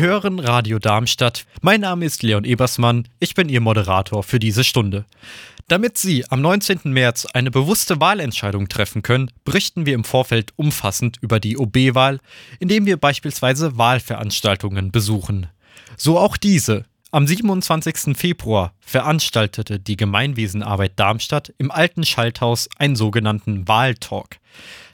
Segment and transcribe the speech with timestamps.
[0.00, 1.44] hören Radio Darmstadt.
[1.60, 3.06] Mein Name ist Leon Ebersmann.
[3.18, 5.04] Ich bin Ihr Moderator für diese Stunde.
[5.68, 6.80] Damit Sie am 19.
[6.84, 12.18] März eine bewusste Wahlentscheidung treffen können, berichten wir im Vorfeld umfassend über die OB-Wahl,
[12.60, 15.48] indem wir beispielsweise Wahlveranstaltungen besuchen.
[15.98, 16.86] So auch diese.
[17.12, 18.16] Am 27.
[18.16, 24.38] Februar veranstaltete die Gemeinwesenarbeit Darmstadt im alten Schalthaus einen sogenannten Wahltalk.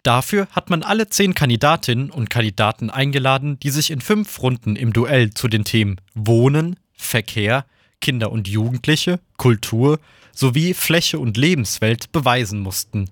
[0.03, 4.95] Dafür hat man alle zehn Kandidatinnen und Kandidaten eingeladen, die sich in fünf Runden im
[4.95, 7.67] Duell zu den Themen Wohnen, Verkehr,
[8.01, 9.99] Kinder und Jugendliche, Kultur
[10.33, 13.11] sowie Fläche und Lebenswelt beweisen mussten.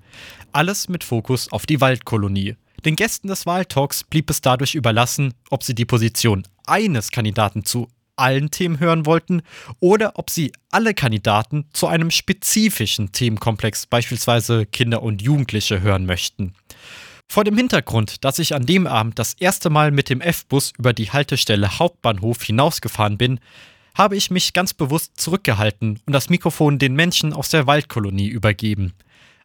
[0.52, 2.56] Alles mit Fokus auf die Waldkolonie.
[2.86, 7.88] Den Gästen des Wahltalks blieb es dadurch überlassen, ob sie die Position eines Kandidaten zu
[8.16, 9.42] allen Themen hören wollten
[9.80, 16.54] oder ob sie alle Kandidaten zu einem spezifischen Themenkomplex, beispielsweise Kinder und Jugendliche, hören möchten.
[17.28, 20.92] Vor dem Hintergrund, dass ich an dem Abend das erste Mal mit dem F-Bus über
[20.92, 23.40] die Haltestelle Hauptbahnhof hinausgefahren bin,
[23.94, 28.92] habe ich mich ganz bewusst zurückgehalten und das Mikrofon den Menschen aus der Waldkolonie übergeben.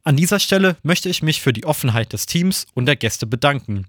[0.03, 3.85] An dieser Stelle möchte ich mich für die Offenheit des Teams und der Gäste bedanken.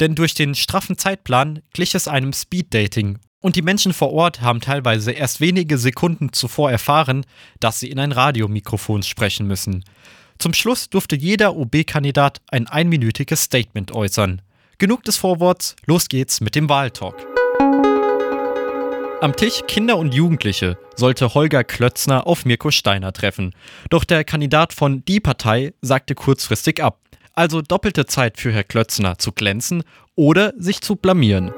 [0.00, 4.60] Denn durch den straffen Zeitplan glich es einem Speeddating und die Menschen vor Ort haben
[4.60, 7.26] teilweise erst wenige Sekunden zuvor erfahren,
[7.60, 9.84] dass sie in ein Radiomikrofon sprechen müssen.
[10.38, 14.40] Zum Schluss durfte jeder OB-Kandidat ein einminütiges Statement äußern.
[14.78, 17.14] Genug des Vorworts, los geht's mit dem Wahltalk.
[19.20, 23.54] Am Tisch Kinder und Jugendliche sollte Holger Klötzner auf Mirko Steiner treffen.
[23.90, 27.00] Doch der Kandidat von Die Partei sagte kurzfristig ab.
[27.34, 29.84] Also doppelte Zeit für Herr Klötzner zu glänzen
[30.16, 31.52] oder sich zu blamieren.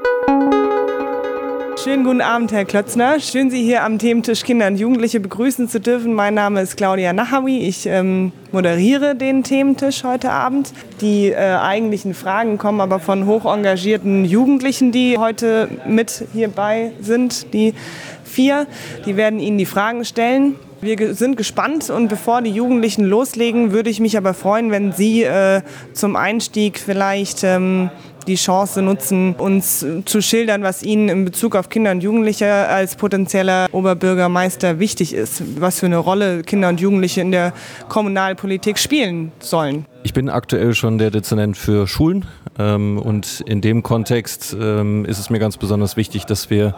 [1.76, 3.18] Schönen guten Abend, Herr Klötzner.
[3.18, 6.14] Schön, Sie hier am Thementisch Kinder und Jugendliche begrüßen zu dürfen.
[6.14, 7.66] Mein Name ist Claudia Nahawi.
[7.66, 10.72] Ich ähm, moderiere den Thementisch heute Abend.
[11.00, 17.52] Die äh, eigentlichen Fragen kommen aber von hoch engagierten Jugendlichen, die heute mit hierbei sind.
[17.52, 17.74] Die
[18.22, 18.68] vier,
[19.04, 20.54] die werden Ihnen die Fragen stellen.
[20.80, 25.22] Wir sind gespannt und bevor die Jugendlichen loslegen, würde ich mich aber freuen, wenn Sie
[25.22, 27.90] äh, zum Einstieg vielleicht ähm,
[28.26, 32.96] die Chance nutzen, uns zu schildern, was Ihnen in Bezug auf Kinder und Jugendliche als
[32.96, 37.52] potenzieller Oberbürgermeister wichtig ist, was für eine Rolle Kinder und Jugendliche in der
[37.88, 39.86] Kommunalpolitik spielen sollen.
[40.02, 42.26] Ich bin aktuell schon der Dezernent für Schulen
[42.58, 46.74] ähm, und in dem Kontext ähm, ist es mir ganz besonders wichtig, dass wir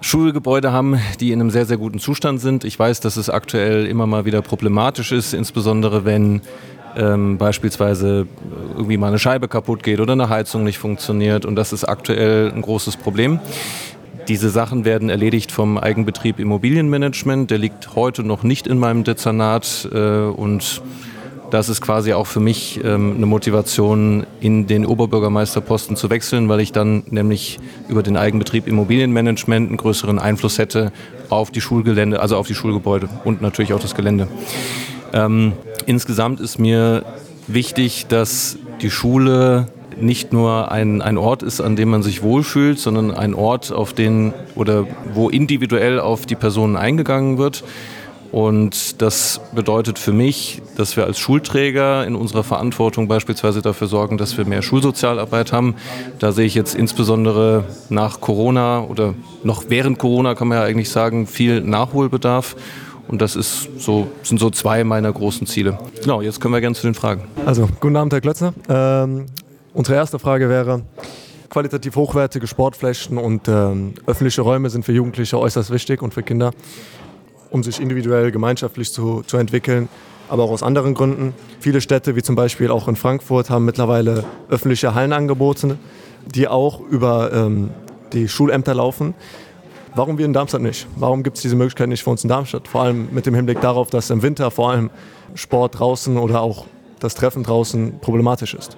[0.00, 2.64] Schulgebäude haben, die in einem sehr, sehr guten Zustand sind.
[2.64, 6.40] Ich weiß, dass es aktuell immer mal wieder problematisch ist, insbesondere wenn
[6.96, 8.26] ähm, beispielsweise
[8.76, 11.44] irgendwie mal eine Scheibe kaputt geht oder eine Heizung nicht funktioniert.
[11.44, 13.40] Und das ist aktuell ein großes Problem.
[14.28, 17.50] Diese Sachen werden erledigt vom Eigenbetrieb Immobilienmanagement.
[17.50, 20.82] Der liegt heute noch nicht in meinem Dezernat äh, und
[21.50, 26.60] das ist quasi auch für mich ähm, eine Motivation, in den Oberbürgermeisterposten zu wechseln, weil
[26.60, 27.58] ich dann nämlich
[27.88, 30.92] über den Eigenbetrieb Immobilienmanagement einen größeren Einfluss hätte
[31.28, 34.28] auf die Schulgelände, also auf die Schulgebäude und natürlich auch das Gelände.
[35.12, 35.54] Ähm,
[35.90, 37.04] insgesamt ist mir
[37.48, 39.66] wichtig, dass die Schule
[40.00, 43.92] nicht nur ein, ein Ort ist, an dem man sich wohlfühlt, sondern ein Ort, auf
[43.92, 47.64] den oder wo individuell auf die Personen eingegangen wird.
[48.30, 54.16] Und das bedeutet für mich, dass wir als Schulträger in unserer Verantwortung beispielsweise dafür sorgen,
[54.16, 55.74] dass wir mehr Schulsozialarbeit haben.
[56.20, 60.90] Da sehe ich jetzt insbesondere nach Corona oder noch während Corona kann man ja eigentlich
[60.90, 62.54] sagen, viel Nachholbedarf.
[63.08, 65.78] Und das ist so, sind so zwei meiner großen Ziele.
[66.02, 67.24] Genau, jetzt können wir gerne zu den Fragen.
[67.44, 68.54] Also, guten Abend, Herr Klötzner.
[68.68, 69.26] Ähm,
[69.74, 70.82] unsere erste Frage wäre,
[71.50, 76.52] qualitativ hochwertige Sportflächen und ähm, öffentliche Räume sind für Jugendliche äußerst wichtig und für Kinder,
[77.50, 79.88] um sich individuell, gemeinschaftlich zu, zu entwickeln,
[80.28, 81.34] aber auch aus anderen Gründen.
[81.58, 85.76] Viele Städte, wie zum Beispiel auch in Frankfurt, haben mittlerweile öffentliche Hallenangebote,
[86.32, 87.70] die auch über ähm,
[88.12, 89.14] die Schulämter laufen.
[89.94, 90.86] Warum wir in Darmstadt nicht?
[90.96, 92.68] Warum gibt es diese Möglichkeit nicht für uns in Darmstadt?
[92.68, 94.90] Vor allem mit dem Hinblick darauf, dass im Winter vor allem
[95.34, 96.66] Sport draußen oder auch
[97.00, 98.76] das Treffen draußen problematisch ist.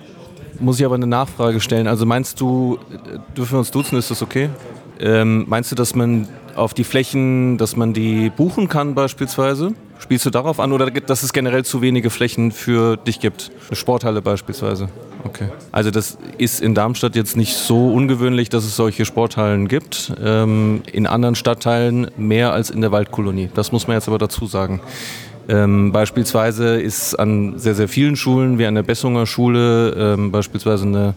[0.59, 1.87] Muss ich aber eine Nachfrage stellen.
[1.87, 2.79] Also meinst du,
[3.37, 4.49] dürfen wir uns duzen, ist das okay?
[5.01, 9.75] Ähm, meinst du, dass man auf die Flächen, dass man die buchen kann beispielsweise?
[10.03, 13.53] Spielst du darauf an oder dass es generell zu wenige Flächen für dich gibt?
[13.69, 14.89] Eine Sporthalle beispielsweise.
[15.23, 15.47] Okay.
[15.71, 20.13] Also das ist in Darmstadt jetzt nicht so ungewöhnlich, dass es solche Sporthallen gibt.
[20.21, 23.51] Ähm, in anderen Stadtteilen mehr als in der Waldkolonie.
[23.55, 24.81] Das muss man jetzt aber dazu sagen.
[25.49, 30.85] Ähm, beispielsweise ist an sehr, sehr vielen Schulen, wie an der Bessunger Schule, ähm, beispielsweise
[30.85, 31.15] eine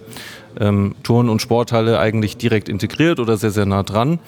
[0.60, 4.20] ähm, Turn- und Sporthalle eigentlich direkt integriert oder sehr, sehr nah dran.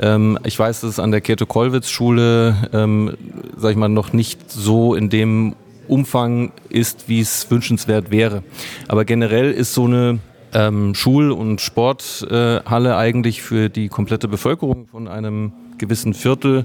[0.00, 3.16] Ähm, ich weiß, dass es an der Käthe-Kollwitz-Schule, ähm,
[3.56, 5.54] sag ich mal, noch nicht so in dem
[5.88, 8.42] Umfang ist, wie es wünschenswert wäre.
[8.88, 10.18] Aber generell ist so eine
[10.52, 16.64] ähm, Schul- und Sporthalle äh, eigentlich für die komplette Bevölkerung von einem gewissen Viertel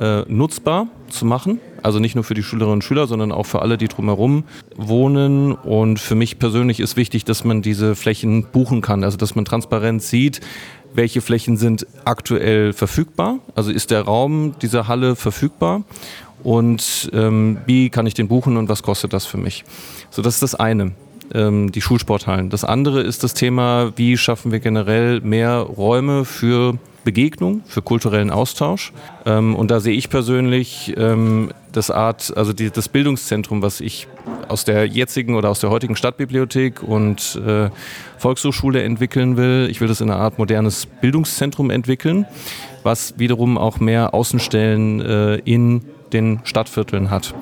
[0.00, 1.60] äh, nutzbar zu machen.
[1.82, 4.44] Also nicht nur für die Schülerinnen und Schüler, sondern auch für alle, die drumherum
[4.76, 5.52] wohnen.
[5.52, 9.04] Und für mich persönlich ist wichtig, dass man diese Flächen buchen kann.
[9.04, 10.40] Also dass man transparent sieht,
[10.94, 13.38] welche Flächen sind aktuell verfügbar.
[13.54, 15.82] Also ist der Raum dieser Halle verfügbar
[16.42, 19.64] und ähm, wie kann ich den buchen und was kostet das für mich.
[20.10, 20.92] So, das ist das eine
[21.34, 22.50] ähm, die Schulsporthallen.
[22.50, 28.30] Das andere ist das Thema, wie schaffen wir generell mehr Räume für Begegnung, für kulturellen
[28.30, 28.92] Austausch.
[29.24, 34.08] Ähm, und da sehe ich persönlich ähm, das Art, also das Bildungszentrum, was ich
[34.48, 37.70] aus der jetzigen oder aus der heutigen Stadtbibliothek und äh,
[38.18, 39.68] Volkshochschule entwickeln will.
[39.70, 42.26] Ich will das in einer Art modernes Bildungszentrum entwickeln,
[42.82, 47.34] was wiederum auch mehr Außenstellen äh, in den Stadtvierteln hat.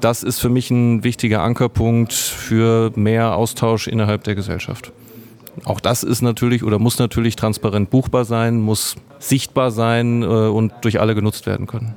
[0.00, 4.92] Das ist für mich ein wichtiger Ankerpunkt für mehr Austausch innerhalb der Gesellschaft.
[5.64, 10.72] Auch das ist natürlich oder muss natürlich transparent buchbar sein, muss sichtbar sein äh, und
[10.82, 11.94] durch alle genutzt werden können.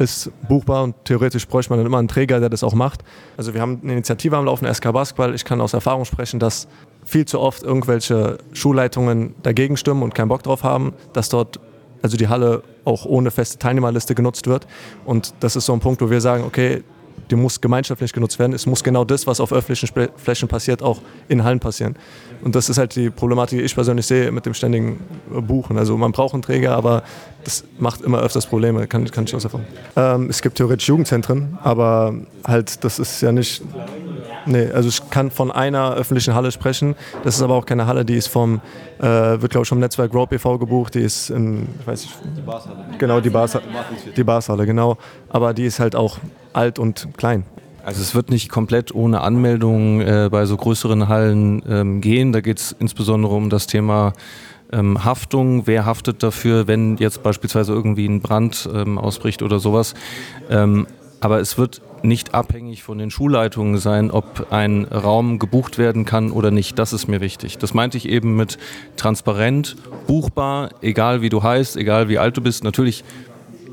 [0.00, 3.04] Ist buchbar und theoretisch bräuchte man dann immer einen Träger, der das auch macht.
[3.36, 5.34] Also wir haben eine Initiative am Laufen, SK Basketball.
[5.34, 6.68] Ich kann aus Erfahrung sprechen, dass
[7.04, 11.60] viel zu oft irgendwelche Schulleitungen dagegen stimmen und keinen Bock drauf haben, dass dort
[12.00, 14.66] also die Halle auch ohne feste Teilnehmerliste genutzt wird.
[15.04, 16.82] Und das ist so ein Punkt, wo wir sagen, okay,
[17.30, 18.52] die muss gemeinschaftlich genutzt werden.
[18.52, 21.96] Es muss genau das, was auf öffentlichen Flächen passiert, auch in Hallen passieren.
[22.42, 25.78] Und das ist halt die Problematik, die ich persönlich sehe mit dem ständigen Buchen.
[25.78, 27.02] Also man braucht einen Träger, aber
[27.44, 29.66] das macht immer öfters Probleme, kann, kann ich aus Erfahrung.
[29.96, 33.62] Ähm, es gibt theoretisch Jugendzentren, aber halt das ist ja nicht
[34.46, 36.94] Nee, also ich kann von einer öffentlichen Halle sprechen.
[37.24, 38.60] Das ist aber auch keine Halle, die ist vom,
[38.98, 40.94] äh, wird glaube ich vom Netzwerk Grow PV gebucht.
[40.94, 42.14] Die ist in, ich weiß nicht.
[42.36, 42.84] Die Barshalle.
[42.98, 43.58] Genau, die, Bars,
[44.16, 44.96] die Barshalle, genau.
[45.28, 46.18] Aber die ist halt auch
[46.52, 47.44] alt und klein.
[47.84, 52.32] Also es wird nicht komplett ohne Anmeldung äh, bei so größeren Hallen ähm, gehen.
[52.32, 54.12] Da geht es insbesondere um das Thema
[54.72, 55.66] ähm, Haftung.
[55.66, 59.94] Wer haftet dafür, wenn jetzt beispielsweise irgendwie ein Brand ähm, ausbricht oder sowas?
[60.50, 60.86] Ähm,
[61.20, 66.30] aber es wird nicht abhängig von den Schulleitungen sein, ob ein Raum gebucht werden kann
[66.30, 66.78] oder nicht.
[66.78, 67.58] Das ist mir wichtig.
[67.58, 68.58] Das meinte ich eben mit
[68.96, 69.76] transparent,
[70.06, 72.64] buchbar, egal wie du heißt, egal wie alt du bist.
[72.64, 73.04] Natürlich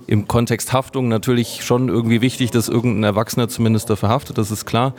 [0.07, 4.65] im Kontext Haftung natürlich schon irgendwie wichtig, dass irgendein Erwachsener zumindest dafür haftet, das ist
[4.65, 4.93] klar.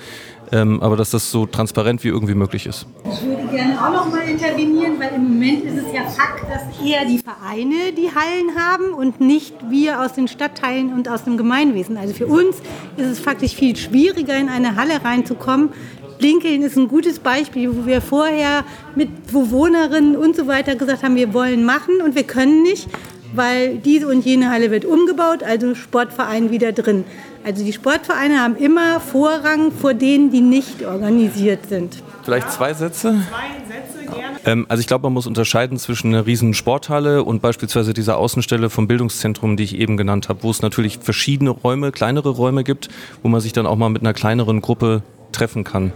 [0.51, 2.87] Ähm, aber dass das so transparent wie irgendwie möglich ist.
[3.05, 6.63] Ich würde gerne auch noch mal intervenieren, weil im Moment ist es ja Fakt, dass
[6.83, 11.37] eher die Vereine die Hallen haben und nicht wir aus den Stadtteilen und aus dem
[11.37, 11.99] Gemeinwesen.
[11.99, 12.57] Also für uns
[12.97, 15.71] ist es faktisch viel schwieriger, in eine Halle reinzukommen.
[16.19, 18.65] Lincoln ist ein gutes Beispiel, wo wir vorher
[18.97, 22.89] mit Bewohnerinnen und so weiter gesagt haben, wir wollen machen und wir können nicht
[23.35, 27.05] weil diese und jene Halle wird umgebaut, also Sportverein wieder drin.
[27.45, 32.03] Also die Sportvereine haben immer Vorrang vor denen, die nicht organisiert sind.
[32.25, 33.15] Vielleicht zwei Sätze?
[33.31, 34.37] Zwei Sätze gerne.
[34.45, 38.71] Ähm, also ich glaube, man muss unterscheiden zwischen einer riesen Sporthalle und beispielsweise dieser Außenstelle
[38.71, 42.89] vom Bildungszentrum, die ich eben genannt habe, wo es natürlich verschiedene Räume, kleinere Räume gibt,
[43.23, 45.03] wo man sich dann auch mal mit einer kleineren Gruppe
[45.33, 45.93] treffen kann.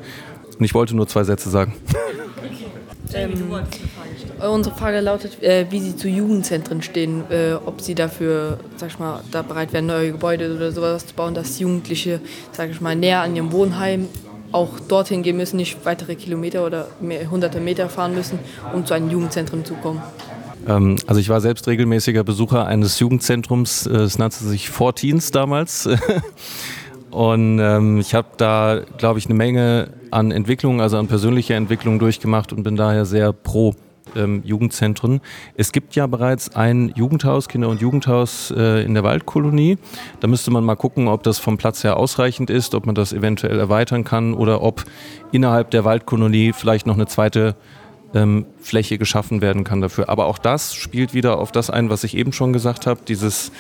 [0.59, 1.75] Und ich wollte nur zwei Sätze sagen.
[1.91, 2.67] Okay.
[3.15, 3.33] Ähm,
[4.51, 8.99] Unsere Frage lautet, äh, wie Sie zu Jugendzentren stehen, äh, ob Sie dafür, sag ich
[8.99, 12.97] mal, da bereit wären, neue Gebäude oder sowas zu bauen, dass Jugendliche, sag ich mal,
[12.97, 14.09] näher an ihrem Wohnheim
[14.51, 18.39] auch dorthin gehen müssen, nicht weitere Kilometer oder mehr, hunderte Meter fahren müssen,
[18.73, 20.03] um zu einem Jugendzentrum zu kommen.
[20.67, 25.89] Ähm, also ich war selbst regelmäßiger Besucher eines Jugendzentrums, äh, es nannte sich Forteens damals.
[27.11, 31.99] Und ähm, ich habe da, glaube ich, eine Menge an Entwicklung, also an persönlicher Entwicklung
[31.99, 33.75] durchgemacht und bin daher sehr pro
[34.17, 35.21] ähm, Jugendzentren.
[35.55, 39.79] Es gibt ja bereits ein Jugendhaus, Kinder- und Jugendhaus äh, in der Waldkolonie.
[40.21, 43.13] Da müsste man mal gucken, ob das vom Platz her ausreichend ist, ob man das
[43.13, 44.85] eventuell erweitern kann oder ob
[45.33, 47.57] innerhalb der Waldkolonie vielleicht noch eine zweite
[48.15, 50.09] ähm, Fläche geschaffen werden kann dafür.
[50.09, 53.53] Aber auch das spielt wieder auf das ein, was ich eben schon gesagt habe, dieses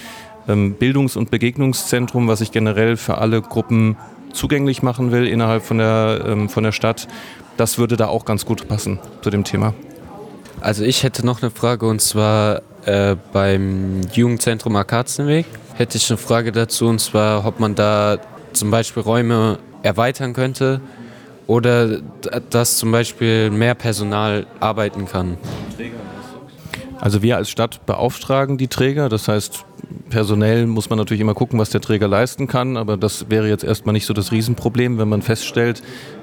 [0.49, 3.97] ähm, Bildungs- und Begegnungszentrum, was ich generell für alle Gruppen
[4.32, 7.09] zugänglich machen will innerhalb von der, ähm, von der Stadt.
[7.56, 9.75] Das würde da auch ganz gut passen zu dem Thema.
[10.62, 16.19] Also ich hätte noch eine Frage und zwar äh, beim Jugendzentrum Arkazenweg hätte ich eine
[16.19, 18.19] Frage dazu und zwar, ob man da
[18.52, 20.81] zum Beispiel Räume erweitern könnte
[21.49, 21.99] oder
[22.50, 25.37] dass zum Beispiel mehr Personal arbeiten kann.
[27.00, 29.64] Also wir als Stadt beauftragen die Träger, das heißt
[30.11, 33.64] personell muss man natürlich immer gucken, was der Träger leisten kann, aber das wäre jetzt
[33.64, 35.82] erstmal nicht so das Riesenproblem, wenn man feststellt,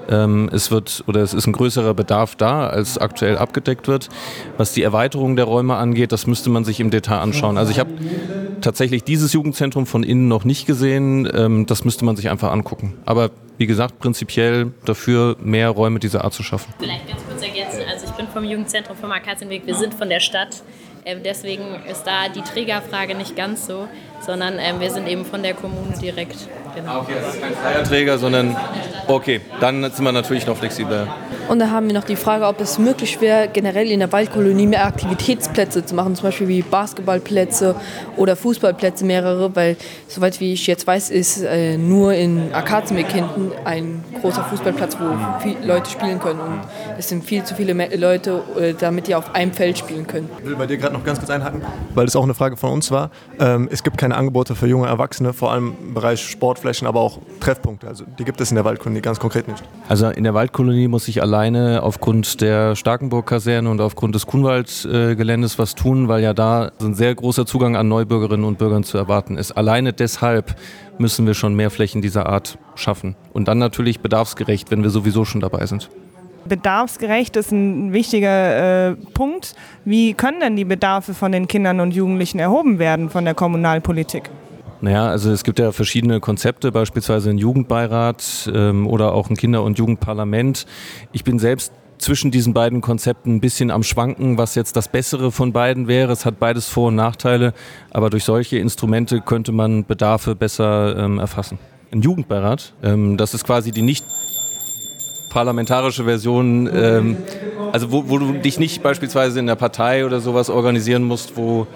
[0.09, 4.09] ähm, es wird oder es ist ein größerer Bedarf da, als aktuell abgedeckt wird.
[4.57, 7.57] Was die Erweiterung der Räume angeht, das müsste man sich im Detail anschauen.
[7.57, 7.91] Also ich habe
[8.61, 11.29] tatsächlich dieses Jugendzentrum von innen noch nicht gesehen.
[11.33, 12.95] Ähm, das müsste man sich einfach angucken.
[13.05, 16.73] Aber wie gesagt, prinzipiell dafür, mehr Räume dieser Art zu schaffen.
[16.79, 17.81] Vielleicht ganz kurz ergänzen.
[17.91, 19.65] Also ich bin vom Jugendzentrum vom Akazienweg.
[19.65, 20.63] Wir sind von der Stadt.
[21.09, 23.87] Ähm, deswegen ist da die Trägerfrage nicht ganz so,
[24.25, 26.38] sondern ähm, wir sind eben von der Kommune direkt.
[26.75, 26.91] Genau.
[26.91, 28.55] Ah, okay, das ist kein freier Träger, sondern
[29.07, 31.07] okay, dann sind wir natürlich noch flexibler.
[31.49, 34.67] Und dann haben wir noch die Frage, ob es möglich wäre, generell in der Waldkolonie
[34.67, 37.75] mehr Aktivitätsplätze zu machen, zum Beispiel wie Basketballplätze
[38.17, 39.75] oder Fußballplätze mehrere, weil
[40.07, 45.05] soweit wie ich jetzt weiß, ist äh, nur in Akazenweg hinten ein großer Fußballplatz, wo
[45.41, 46.59] viele Leute spielen können und
[46.99, 50.29] es sind viel zu viele Leute, äh, damit die auf einem Feld spielen können.
[50.38, 51.63] Ich will bei dir gerade noch ganz kurz einhaken,
[51.95, 53.09] weil das auch eine Frage von uns war.
[53.39, 57.19] Ähm, es gibt keine Angebote für junge Erwachsene, vor allem im Bereich Sportflächen, aber auch
[57.39, 57.87] Treffpunkte.
[57.87, 59.63] Also die gibt es in der Waldkolonie ganz konkret nicht.
[59.87, 65.57] Also in der Waldkolonie muss ich allein alleine aufgrund der Starkenburg-Kaserne und aufgrund des Kuhnwald-Geländes
[65.57, 69.37] was tun, weil ja da ein sehr großer Zugang an Neubürgerinnen und Bürgern zu erwarten
[69.37, 69.51] ist.
[69.51, 70.55] Alleine deshalb
[70.97, 73.15] müssen wir schon mehr Flächen dieser Art schaffen.
[73.31, 75.89] Und dann natürlich bedarfsgerecht, wenn wir sowieso schon dabei sind.
[76.48, 79.55] Bedarfsgerecht ist ein wichtiger äh, Punkt.
[79.86, 84.29] Wie können denn die Bedarfe von den Kindern und Jugendlichen erhoben werden von der Kommunalpolitik?
[84.81, 89.63] Naja, also es gibt ja verschiedene Konzepte, beispielsweise ein Jugendbeirat ähm, oder auch ein Kinder-
[89.63, 90.65] und Jugendparlament.
[91.12, 95.31] Ich bin selbst zwischen diesen beiden Konzepten ein bisschen am Schwanken, was jetzt das Bessere
[95.31, 96.13] von beiden wäre.
[96.13, 97.53] Es hat beides Vor- und Nachteile,
[97.91, 101.60] aber durch solche Instrumente könnte man Bedarfe besser ähm, erfassen.
[101.91, 104.05] Ein Jugendbeirat, ähm, das ist quasi die nicht
[105.29, 107.17] parlamentarische Version, ähm,
[107.71, 111.67] also wo, wo, du dich nicht beispielsweise in der Partei oder sowas organisieren musst, wo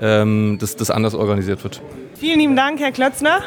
[0.00, 1.82] ähm, das, das anders organisiert wird.
[2.14, 3.40] Vielen lieben Dank, Herr Klötzner.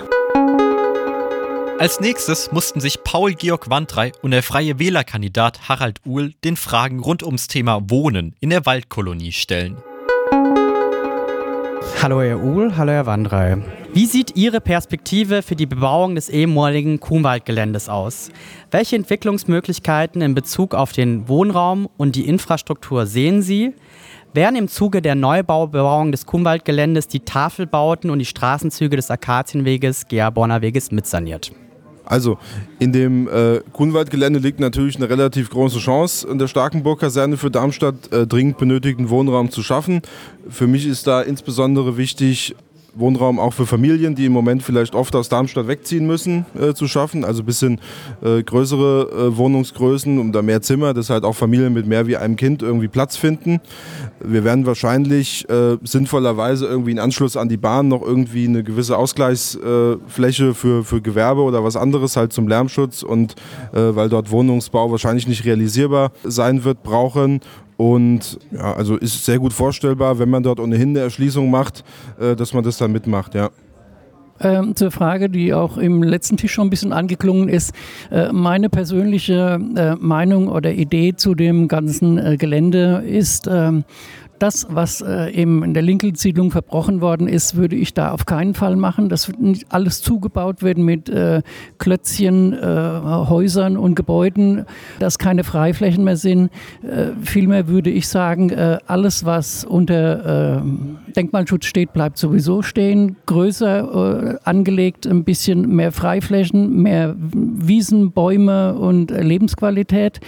[1.79, 7.23] Als nächstes mussten sich Paul-Georg Wandrei und der freie Wählerkandidat Harald Uhl den Fragen rund
[7.23, 9.77] ums Thema Wohnen in der Waldkolonie stellen.
[12.01, 13.57] Hallo Herr Uhl, hallo Herr Wandrei.
[13.93, 18.31] Wie sieht Ihre Perspektive für die Bebauung des ehemaligen Kuhnwaldgeländes aus?
[18.71, 23.73] Welche Entwicklungsmöglichkeiten in Bezug auf den Wohnraum und die Infrastruktur sehen Sie?
[24.33, 30.63] werden im Zuge der Neubaubebauung des Kumwaldgeländes die Tafelbauten und die Straßenzüge des Akazienweges Gerborner
[30.63, 31.51] Weges mitsaniert.
[32.05, 32.37] Also
[32.79, 38.11] in dem äh, Grunwaldgelände liegt natürlich eine relativ große Chance, in der Starkenburg-Kaserne für Darmstadt
[38.11, 40.01] äh, dringend benötigten Wohnraum zu schaffen.
[40.49, 42.55] Für mich ist da insbesondere wichtig,
[42.95, 46.87] Wohnraum auch für Familien, die im Moment vielleicht oft aus Darmstadt wegziehen müssen, äh, zu
[46.87, 47.25] schaffen.
[47.25, 47.79] Also ein bisschen
[48.21, 52.17] äh, größere äh, Wohnungsgrößen, um da mehr Zimmer, dass halt auch Familien mit mehr wie
[52.17, 53.59] einem Kind irgendwie Platz finden.
[54.23, 58.97] Wir werden wahrscheinlich äh, sinnvollerweise irgendwie in Anschluss an die Bahn noch irgendwie eine gewisse
[58.97, 63.35] Ausgleichsfläche für, für Gewerbe oder was anderes halt zum Lärmschutz und
[63.73, 67.41] äh, weil dort Wohnungsbau wahrscheinlich nicht realisierbar sein wird, brauchen
[67.83, 71.83] und ja, also ist sehr gut vorstellbar, wenn man dort ohnehin eine Erschließung macht,
[72.17, 73.49] äh, dass man das dann mitmacht, ja.
[74.39, 77.73] Ähm, zur Frage, die auch im letzten Tisch schon ein bisschen angeklungen ist.
[78.09, 83.83] Äh, meine persönliche äh, Meinung oder Idee zu dem ganzen äh, Gelände ist, ähm,
[84.43, 88.55] das, was äh, eben in der Lincoln-Siedlung verbrochen worden ist, würde ich da auf keinen
[88.55, 89.07] Fall machen.
[89.07, 91.41] Das wird nicht alles zugebaut werden mit äh,
[91.77, 94.65] Klötzchen, äh, Häusern und Gebäuden,
[94.99, 96.49] dass keine Freiflächen mehr sind.
[96.81, 100.61] Äh, vielmehr würde ich sagen, äh, alles, was unter äh,
[101.15, 103.15] Denkmalschutz steht, bleibt sowieso stehen.
[103.25, 110.19] Größer angelegt, ein bisschen mehr Freiflächen, mehr Wiesen, Bäume und Lebensqualität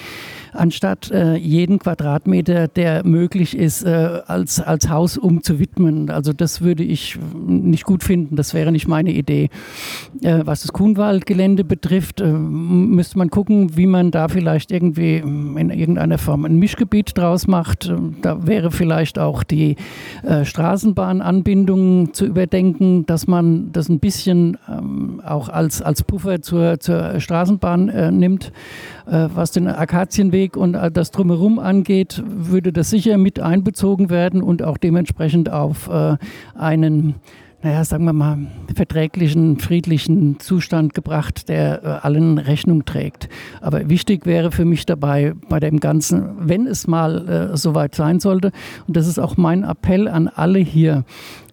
[0.55, 6.09] anstatt äh, jeden Quadratmeter, der möglich ist, äh, als, als Haus umzuwidmen.
[6.09, 9.49] Also das würde ich nicht gut finden, das wäre nicht meine Idee.
[10.21, 15.69] Äh, was das Kuhnwaldgelände betrifft, äh, müsste man gucken, wie man da vielleicht irgendwie in
[15.69, 17.93] irgendeiner Form ein Mischgebiet draus macht.
[18.21, 19.75] Da wäre vielleicht auch die
[20.23, 26.79] äh, Straßenbahnanbindung zu überdenken, dass man das ein bisschen ähm, auch als, als Puffer zur,
[26.79, 28.51] zur Straßenbahn äh, nimmt.
[29.07, 34.63] Äh, was den Akazienweg und das Drumherum angeht, würde das sicher mit einbezogen werden und
[34.63, 36.17] auch dementsprechend auf äh,
[36.55, 37.15] einen
[37.65, 38.37] naja, sagen wir mal,
[38.75, 43.27] verträglichen, friedlichen Zustand gebracht, der äh, allen Rechnung trägt.
[43.59, 48.19] Aber wichtig wäre für mich dabei bei dem Ganzen, wenn es mal äh, soweit sein
[48.19, 48.51] sollte,
[48.87, 51.05] und das ist auch mein Appell an alle hier,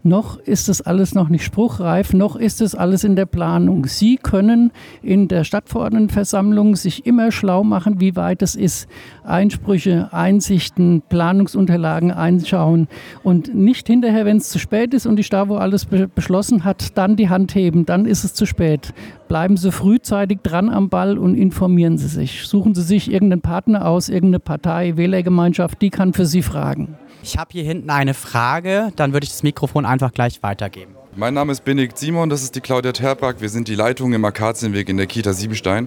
[0.04, 3.87] noch ist das alles noch nicht spruchreif, noch ist es alles in der Planung.
[3.87, 8.88] Sie können in der Stadtverordnetenversammlung sich immer schlau machen, wie weit es ist,
[9.25, 12.88] Einsprüche, Einsichten, Planungsunterlagen einschauen
[13.23, 16.99] und nicht hinterher, wenn es zu spät ist und die Stavo alles be beschlossen hat,
[16.99, 18.92] dann die Hand heben, dann ist es zu spät.
[19.28, 22.47] Bleiben Sie frühzeitig dran am Ball und informieren Sie sich.
[22.47, 26.97] Suchen Sie sich irgendeinen Partner aus, irgendeine Partei, Wählergemeinschaft, die kann für Sie fragen.
[27.25, 30.97] Ich habe hier hinten eine Frage, dann würde ich das Mikrofon einfach gleich weitergeben.
[31.14, 33.41] Mein Name ist Benedikt Simon, das ist die Claudia Terpak.
[33.41, 35.87] Wir sind die Leitung im Akazienweg in der Kita Siebenstein.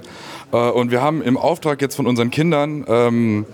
[0.54, 3.46] Äh, und wir haben im Auftrag jetzt von unseren Kindern ähm,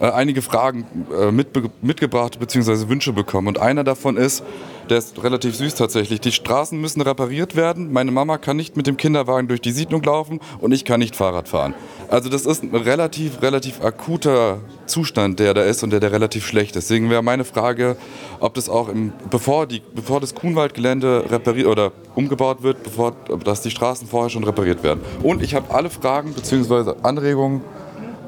[0.00, 0.84] äh, einige Fragen
[1.18, 2.88] äh, mitgebracht bzw.
[2.88, 3.48] Wünsche bekommen.
[3.48, 4.44] Und einer davon ist,
[4.90, 6.20] der ist relativ süß tatsächlich.
[6.20, 7.92] Die Straßen müssen repariert werden.
[7.92, 11.14] Meine Mama kann nicht mit dem Kinderwagen durch die Siedlung laufen und ich kann nicht
[11.14, 11.74] Fahrrad fahren.
[12.08, 16.44] Also das ist ein relativ, relativ akuter Zustand, der da ist und der, der relativ
[16.44, 16.90] schlecht ist.
[16.90, 17.96] Deswegen wäre meine Frage,
[18.40, 23.12] ob das auch im, bevor, die, bevor das Kuhnwaldgelände repariert oder umgebaut wird, bevor
[23.44, 25.00] dass die Straßen vorher schon repariert werden.
[25.22, 26.94] Und ich habe alle Fragen bzw.
[27.02, 27.62] Anregungen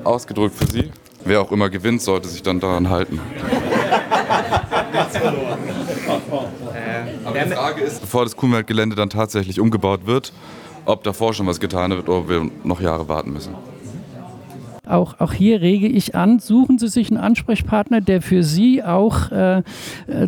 [0.05, 0.93] ausgedrückt für Sie.
[1.25, 3.21] Wer auch immer gewinnt, sollte sich dann daran halten.
[7.25, 10.33] Aber die Frage ist, bevor das Kuhmelkgelände dann tatsächlich umgebaut wird,
[10.85, 13.55] ob davor schon was getan wird oder ob wir noch Jahre warten müssen.
[14.85, 19.31] Auch, auch hier rege ich an, suchen Sie sich einen Ansprechpartner, der für Sie auch
[19.31, 19.59] äh,
[20.09, 20.25] äh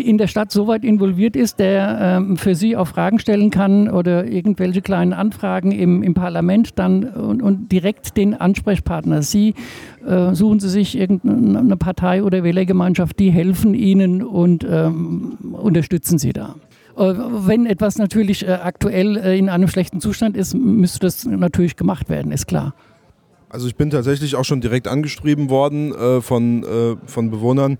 [0.00, 3.90] in der Stadt so weit involviert ist, der äh, für Sie auch Fragen stellen kann
[3.90, 9.20] oder irgendwelche kleinen Anfragen im, im Parlament dann und, und direkt den Ansprechpartner.
[9.20, 9.54] Sie
[10.06, 16.32] äh, suchen Sie sich irgendeine Partei oder Wählergemeinschaft, die helfen Ihnen und ähm, unterstützen Sie
[16.32, 16.54] da.
[16.96, 17.12] Äh,
[17.46, 22.32] wenn etwas natürlich äh, aktuell in einem schlechten Zustand ist, müsste das natürlich gemacht werden,
[22.32, 22.72] ist klar.
[23.52, 27.76] Also ich bin tatsächlich auch schon direkt angeschrieben worden äh, von, äh, von Bewohnern,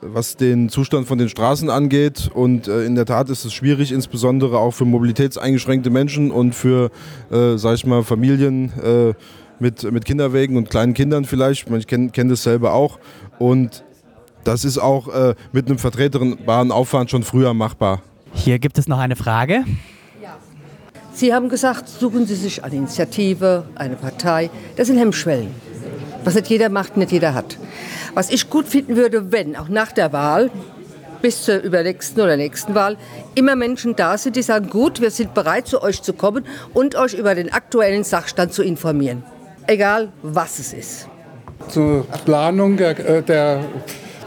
[0.00, 2.30] was den Zustand von den Straßen angeht.
[2.32, 6.92] Und äh, in der Tat ist es schwierig, insbesondere auch für mobilitätseingeschränkte Menschen und für,
[7.32, 9.14] äh, sag ich mal, Familien äh,
[9.58, 11.68] mit, mit Kinderwegen und kleinen Kindern vielleicht.
[11.68, 13.00] Ich kenne kenn das selber auch.
[13.40, 13.82] Und
[14.44, 18.00] das ist auch äh, mit einem vertretbaren Aufwand schon früher machbar.
[18.32, 19.64] Hier gibt es noch eine Frage.
[21.16, 24.50] Sie haben gesagt, suchen Sie sich eine Initiative, eine Partei.
[24.76, 25.48] Das sind Hemmschwellen.
[26.24, 27.56] Was nicht jeder macht, nicht jeder hat.
[28.12, 30.50] Was ich gut finden würde, wenn auch nach der Wahl
[31.22, 32.98] bis zur übernächsten oder nächsten Wahl
[33.34, 36.44] immer Menschen da sind, die sagen, gut, wir sind bereit, zu euch zu kommen
[36.74, 39.22] und euch über den aktuellen Sachstand zu informieren.
[39.66, 41.08] Egal, was es ist.
[41.68, 43.60] Zur Planung der, äh, der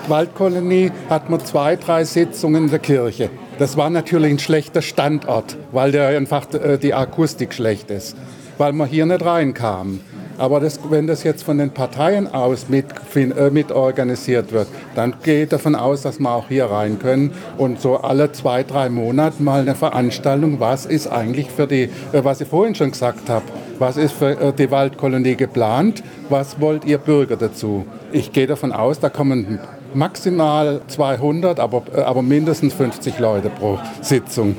[0.07, 3.29] Waldkolonie hat man zwei, drei Sitzungen in der Kirche.
[3.59, 8.15] Das war natürlich ein schlechter Standort, weil der einfach äh, die Akustik schlecht ist,
[8.57, 9.99] weil man hier nicht reinkam.
[10.37, 15.13] Aber das, wenn das jetzt von den Parteien aus mit, äh, mit organisiert wird, dann
[15.25, 19.43] ich davon aus, dass wir auch hier rein können und so alle zwei, drei Monate
[19.43, 23.43] mal eine Veranstaltung, was ist eigentlich für die, äh, was ich vorhin schon gesagt habe,
[23.77, 27.85] was ist für die Waldkolonie geplant, was wollt ihr Bürger dazu?
[28.13, 29.59] Ich gehe davon aus, da kommen
[29.93, 34.55] maximal 200, aber, äh, aber mindestens 50 Leute pro Sitzung.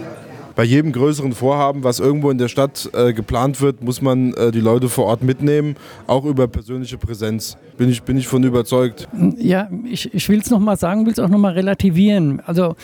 [0.56, 4.50] Bei jedem größeren Vorhaben, was irgendwo in der Stadt äh, geplant wird, muss man äh,
[4.50, 7.56] die Leute vor Ort mitnehmen, auch über persönliche Präsenz.
[7.78, 9.08] Bin ich, bin ich von überzeugt.
[9.38, 12.42] Ja, ich, ich will es nochmal sagen, will es auch nochmal relativieren.
[12.44, 12.74] Also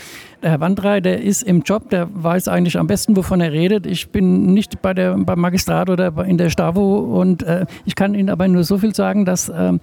[0.42, 3.84] der Herr Wandrei, der ist im Job, der weiß eigentlich am besten, wovon er redet.
[3.84, 8.14] Ich bin nicht bei der, beim Magistrat oder in der Stavo und äh, ich kann
[8.14, 9.80] Ihnen aber nur so viel sagen, dass ähm,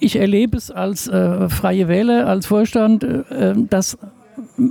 [0.00, 3.98] ich erlebe es als äh, freie Wähler, als Vorstand, äh, dass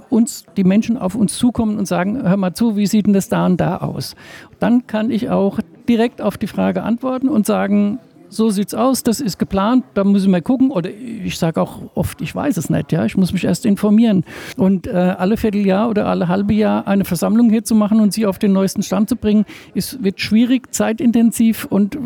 [0.10, 3.30] uns die Menschen auf uns zukommen und sagen, hör mal zu, wie sieht denn das
[3.30, 4.16] da und da aus?
[4.60, 9.20] Dann kann ich auch direkt auf die Frage antworten und sagen, so sieht's aus, das
[9.20, 10.72] ist geplant, da müssen wir gucken.
[10.72, 14.26] Oder ich sage auch oft, ich weiß es nicht, ja, ich muss mich erst informieren.
[14.58, 18.26] Und äh, alle Vierteljahr oder alle halbe Jahr eine Versammlung hier zu machen und sie
[18.26, 22.00] auf den neuesten Stand zu bringen, ist, wird schwierig, zeitintensiv und äh,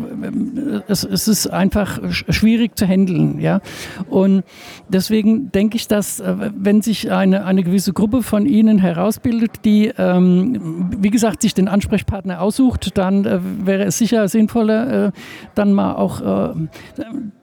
[0.88, 3.40] es, es, ist einfach schwierig zu handeln.
[3.40, 3.60] Ja?
[4.08, 4.44] Und
[4.88, 9.92] deswegen denke ich, dass äh, wenn sich eine, eine gewisse Gruppe von Ihnen herausbildet, die,
[9.96, 15.12] ähm, wie gesagt, sich den Ansprechpartner aussucht, dann äh, wäre es sicher sinnvoller, äh,
[15.54, 16.54] dann mal auch äh,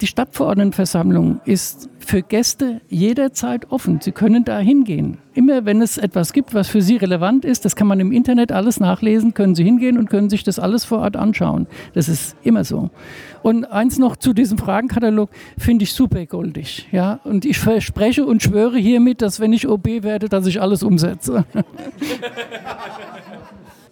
[0.01, 3.99] die Stadtverordnetenversammlung ist für Gäste jederzeit offen.
[4.01, 5.17] Sie können da hingehen.
[5.33, 8.51] Immer wenn es etwas gibt, was für Sie relevant ist, das kann man im Internet
[8.51, 11.67] alles nachlesen, können Sie hingehen und können sich das alles vor Ort anschauen.
[11.93, 12.89] Das ist immer so.
[13.43, 16.87] Und eins noch zu diesem Fragenkatalog finde ich super goldig.
[16.91, 17.19] Ja?
[17.23, 21.45] Und ich verspreche und schwöre hiermit, dass wenn ich OB werde, dass ich alles umsetze.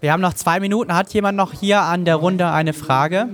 [0.02, 0.94] Wir haben noch zwei Minuten.
[0.96, 3.28] Hat jemand noch hier an der Runde eine Frage?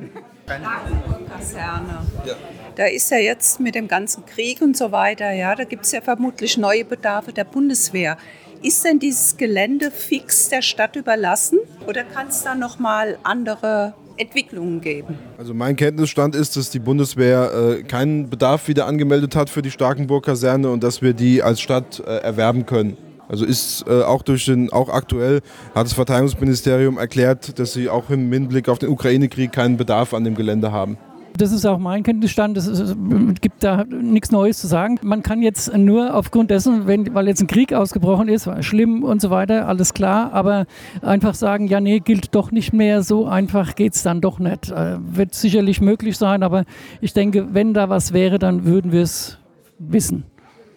[0.60, 2.00] Kaserne.
[2.26, 2.36] Ja.
[2.76, 5.92] Da ist ja jetzt mit dem ganzen Krieg und so weiter, ja, da gibt es
[5.92, 8.18] ja vermutlich neue Bedarfe der Bundeswehr.
[8.64, 13.94] Ist denn dieses Gelände fix der Stadt überlassen oder kann es da noch mal andere
[14.18, 15.18] Entwicklungen geben?
[15.38, 19.72] Also mein Kenntnisstand ist, dass die Bundeswehr äh, keinen Bedarf wieder angemeldet hat für die
[19.72, 22.98] Starkenburg-Kaserne und dass wir die als Stadt äh, erwerben können.
[23.32, 25.40] Also ist äh, auch durch den, auch aktuell
[25.74, 30.26] hat das Verteidigungsministerium erklärt, dass sie auch im Hinblick auf den Ukraine-Krieg keinen Bedarf an
[30.26, 30.98] dem Gelände haben.
[31.38, 32.58] Das ist auch mein Kenntnisstand.
[32.58, 32.94] Es
[33.40, 35.00] gibt da nichts Neues zu sagen.
[35.02, 39.22] Man kann jetzt nur aufgrund dessen, wenn, weil jetzt ein Krieg ausgebrochen ist, schlimm und
[39.22, 40.66] so weiter, alles klar, aber
[41.02, 43.02] einfach sagen, ja, nee, gilt doch nicht mehr.
[43.02, 44.72] So einfach geht es dann doch nicht.
[44.72, 46.66] Äh, wird sicherlich möglich sein, aber
[47.00, 49.38] ich denke, wenn da was wäre, dann würden wir es
[49.80, 50.26] wissen.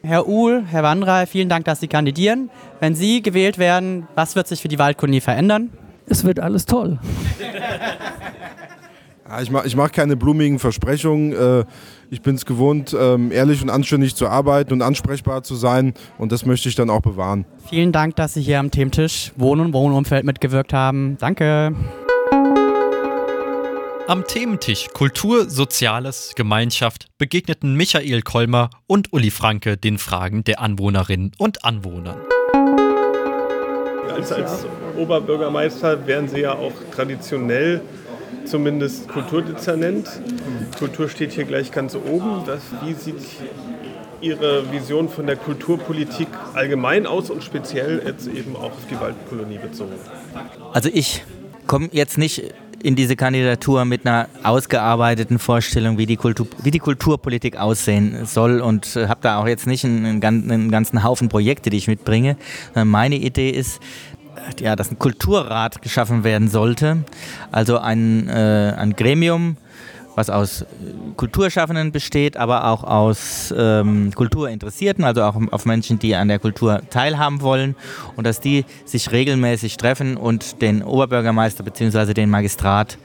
[0.04, 2.50] Herr Uhl, Herr Wandrei, vielen Dank, dass Sie kandidieren.
[2.78, 5.70] Wenn Sie gewählt werden, was wird sich für die Waldkolonie verändern?
[6.06, 6.98] Es wird alles toll.
[9.26, 11.32] Ja, ich mache ich mach keine blumigen Versprechungen.
[11.32, 11.64] Äh,
[12.10, 15.94] ich bin es gewohnt, ähm, ehrlich und anständig zu arbeiten und ansprechbar zu sein.
[16.18, 17.46] Und das möchte ich dann auch bewahren.
[17.68, 21.16] Vielen Dank, dass Sie hier am Thementisch Wohnen und Wohnumfeld mitgewirkt haben.
[21.18, 21.74] Danke.
[24.06, 31.32] Am Thementisch Kultur, Soziales, Gemeinschaft begegneten Michael Kolmer und Uli Franke den Fragen der Anwohnerinnen
[31.38, 32.18] und Anwohner.
[34.10, 34.66] Als, als
[34.98, 37.80] Oberbürgermeister wären Sie ja auch traditionell
[38.44, 40.06] zumindest Kulturdezernent.
[40.78, 42.44] Kultur steht hier gleich ganz oben.
[42.44, 43.16] Das, wie sieht
[44.20, 49.58] Ihre Vision von der Kulturpolitik allgemein aus und speziell jetzt eben auch auf die Waldkolonie
[49.58, 49.94] bezogen?
[50.74, 51.24] Also ich
[51.66, 52.52] komme jetzt nicht
[52.84, 58.60] in diese Kandidatur mit einer ausgearbeiteten Vorstellung, wie die, Kultur, wie die Kulturpolitik aussehen soll
[58.60, 62.36] und äh, habe da auch jetzt nicht einen, einen, ganzen Haufen Projekte, die ich mitbringe.
[62.74, 63.80] Meine Idee ist,
[64.60, 67.04] ja, dass ein Kulturrat geschaffen werden sollte,
[67.50, 69.56] also ein, äh, ein Gremium,
[70.14, 70.64] was aus
[71.16, 76.82] Kulturschaffenden besteht, aber auch aus ähm, Kulturinteressierten, also auch auf Menschen, die an der Kultur
[76.90, 77.76] teilhaben wollen
[78.16, 82.14] und dass die sich regelmäßig treffen und den Oberbürgermeister bzw.
[82.14, 82.98] den Magistrat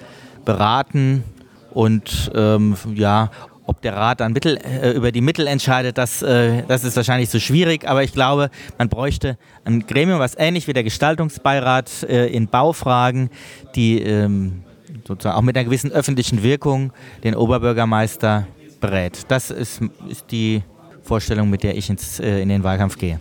[0.45, 1.23] beraten
[1.71, 3.29] und ähm, ja,
[3.69, 7.29] ob der Rat dann Mittel, äh, über die Mittel entscheidet, das, äh, das ist wahrscheinlich
[7.29, 12.03] zu so schwierig, aber ich glaube, man bräuchte ein Gremium, was ähnlich wie der Gestaltungsbeirat
[12.03, 13.29] äh, in Baufragen,
[13.75, 14.63] die ähm,
[15.09, 16.93] sozusagen auch mit einer gewissen öffentlichen Wirkung
[17.23, 18.47] den Oberbürgermeister
[18.79, 19.25] berät.
[19.27, 20.61] Das ist, ist die
[21.01, 23.19] Vorstellung, mit der ich ins, äh, in den Wahlkampf gehe.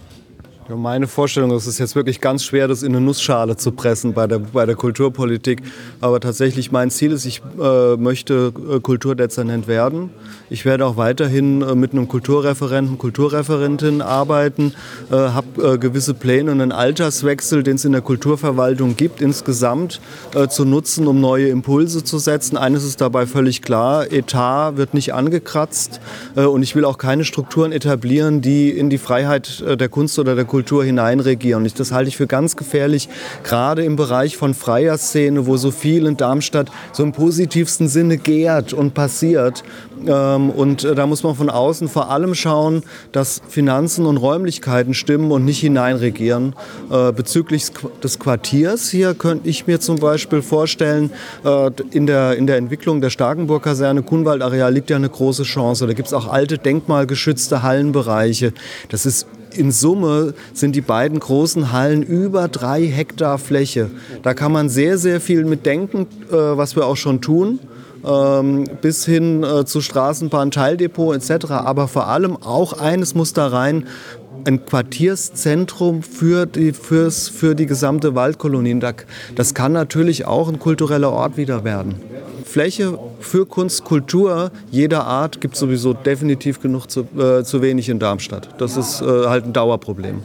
[0.77, 4.13] Meine Vorstellung ist es ist jetzt wirklich ganz schwer, das in eine Nussschale zu pressen
[4.13, 5.63] bei der, bei der Kulturpolitik.
[6.03, 10.11] Aber tatsächlich mein Ziel ist, ich äh, möchte äh, Kulturdezernent werden.
[10.51, 14.75] Ich werde auch weiterhin äh, mit einem Kulturreferenten, Kulturreferentin arbeiten,
[15.11, 20.03] äh, habe äh, gewisse Pläne und einen Alterswechsel, den es in der Kulturverwaltung gibt, insgesamt
[20.35, 22.59] äh, zu nutzen, um neue Impulse zu setzen.
[22.59, 26.01] Eines ist dabei völlig klar, Etat wird nicht angekratzt
[26.35, 30.45] und ich will auch keine Strukturen etablieren, die in die Freiheit der Kunst oder der
[30.45, 31.71] Kultur Kultur hineinregieren.
[31.77, 33.09] Das halte ich für ganz gefährlich,
[33.44, 38.16] gerade im Bereich von freier Szene, wo so viel in Darmstadt so im positivsten Sinne
[38.16, 39.62] gärt und passiert.
[40.05, 44.94] Ähm, und äh, da muss man von außen vor allem schauen, dass Finanzen und Räumlichkeiten
[44.94, 46.57] stimmen und nicht hineinregieren.
[46.90, 47.66] Äh, bezüglich
[48.03, 51.12] des Quartiers hier könnte ich mir zum Beispiel vorstellen,
[51.44, 55.87] äh, in der, in der Entwicklung der Starkenburg-Kaserne, Kunwaldareal liegt ja eine große Chance.
[55.87, 58.53] Da gibt es auch alte denkmalgeschützte Hallenbereiche.
[58.88, 63.90] Das ist in Summe sind die beiden großen Hallen über drei Hektar Fläche.
[64.23, 67.59] Da kann man sehr, sehr viel mit denken, äh, was wir auch schon tun.
[68.07, 71.51] Ähm, bis hin äh, zu Straßenbahn, Teildepot etc.
[71.51, 73.88] Aber vor allem auch eines muss da rein,
[74.47, 78.79] ein Quartierszentrum für die, fürs, für die gesamte Waldkolonie.
[79.35, 81.97] Das kann natürlich auch ein kultureller Ort wieder werden.
[82.49, 87.91] Fläche für Kunst, Kultur jeder Art gibt es sowieso definitiv genug zu, äh, zu wenig
[87.91, 88.49] in Darmstadt.
[88.59, 90.23] Das ist äh, halt ein Dauerproblem.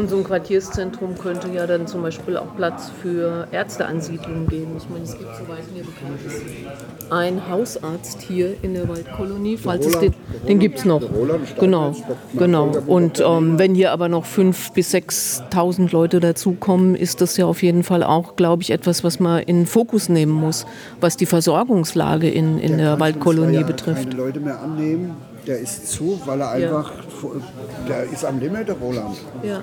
[0.00, 4.70] Und so ein Quartierszentrum könnte ja dann zum Beispiel auch Platz für Ärzteansiedlungen geben.
[4.78, 9.58] Ich meine, es gibt, soweit mir bekannt ist, einen Hausarzt hier in der Waldkolonie.
[9.58, 10.14] Falls es den
[10.48, 11.02] den gibt es noch.
[11.58, 11.94] Genau,
[12.32, 12.72] genau.
[12.86, 17.62] Und ähm, wenn hier aber noch 5.000 bis 6.000 Leute dazukommen, ist das ja auf
[17.62, 20.64] jeden Fall auch, glaube ich, etwas, was man in den Fokus nehmen muss,
[21.02, 24.08] was die Versorgungslage in, in der, der Waldkolonie betrifft.
[24.08, 25.14] Keine Leute mehr annehmen.
[25.46, 27.86] Der ist zu, weil er einfach, ja.
[27.88, 29.16] der ist am Limit, der Roland.
[29.42, 29.62] Ja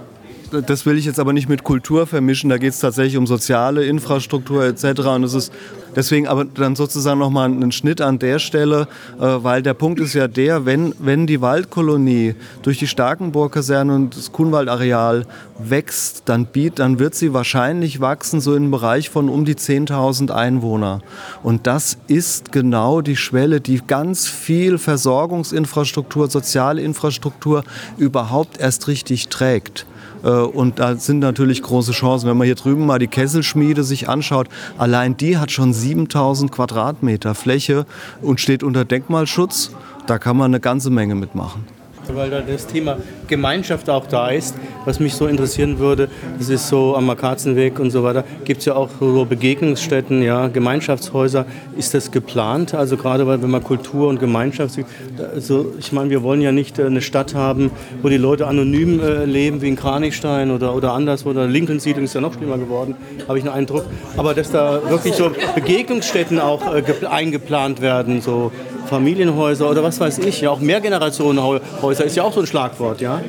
[0.51, 2.49] das will ich jetzt aber nicht mit Kultur vermischen.
[2.49, 5.01] Da geht es tatsächlich um soziale Infrastruktur etc.
[5.01, 5.53] Und es ist
[5.95, 8.88] deswegen aber dann sozusagen nochmal einen Schnitt an der Stelle,
[9.19, 14.15] äh, weil der Punkt ist ja der, wenn, wenn die Waldkolonie durch die Starkenburg-Kaserne und
[14.15, 15.25] das Kuhnwaldareal
[15.60, 20.31] wächst, dann, biet, dann wird sie wahrscheinlich wachsen so im Bereich von um die 10.000
[20.31, 21.01] Einwohner.
[21.43, 27.63] Und das ist genau die Schwelle, die ganz viel Versorgungsinfrastruktur, soziale Infrastruktur
[27.97, 29.86] überhaupt erst richtig trägt.
[30.23, 32.30] Äh, und da sind natürlich große Chancen.
[32.30, 37.36] Wenn man hier drüben mal die Kesselschmiede sich anschaut, allein die hat schon 7000 Quadratmeter
[37.36, 37.86] Fläche
[38.21, 39.71] und steht unter Denkmalschutz.
[40.08, 41.77] Da kann man eine ganze Menge mitmachen.
[42.13, 46.67] Weil da das Thema Gemeinschaft auch da ist, was mich so interessieren würde, das ist
[46.67, 51.46] so am Markazenweg und so weiter, gibt es ja auch so Begegnungsstätten, ja, Gemeinschaftshäuser.
[51.78, 52.74] Ist das geplant?
[52.74, 54.86] Also gerade weil wenn man Kultur und Gemeinschaft sieht,
[55.34, 59.00] also ich meine, wir wollen ja nicht äh, eine Stadt haben, wo die Leute anonym
[59.00, 62.96] äh, leben, wie in Kranichstein oder, oder anderswo, oder Lincoln-Siedlung ist ja noch schlimmer geworden,
[63.28, 63.86] habe ich einen Eindruck.
[64.15, 68.52] Aber dass da wirklich so Begegnungsstätten auch äh, eingeplant werden, so
[68.88, 73.21] Familienhäuser oder was weiß ich, ja auch Mehrgenerationenhäuser ist ja auch so ein Schlagwort, ja.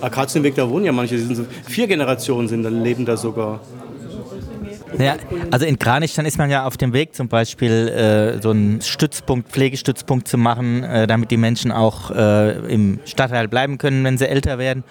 [0.00, 3.60] Akatienweg, da wohnen ja manche, sind vier Generationen sind, leben da sogar.
[4.98, 5.16] Ja,
[5.50, 9.50] also in Kranichstein ist man ja auf dem Weg, zum Beispiel äh, so einen Stützpunkt,
[9.50, 14.28] Pflegestützpunkt zu machen, äh, damit die Menschen auch äh, im Stadtteil bleiben können, wenn sie
[14.28, 14.84] älter werden.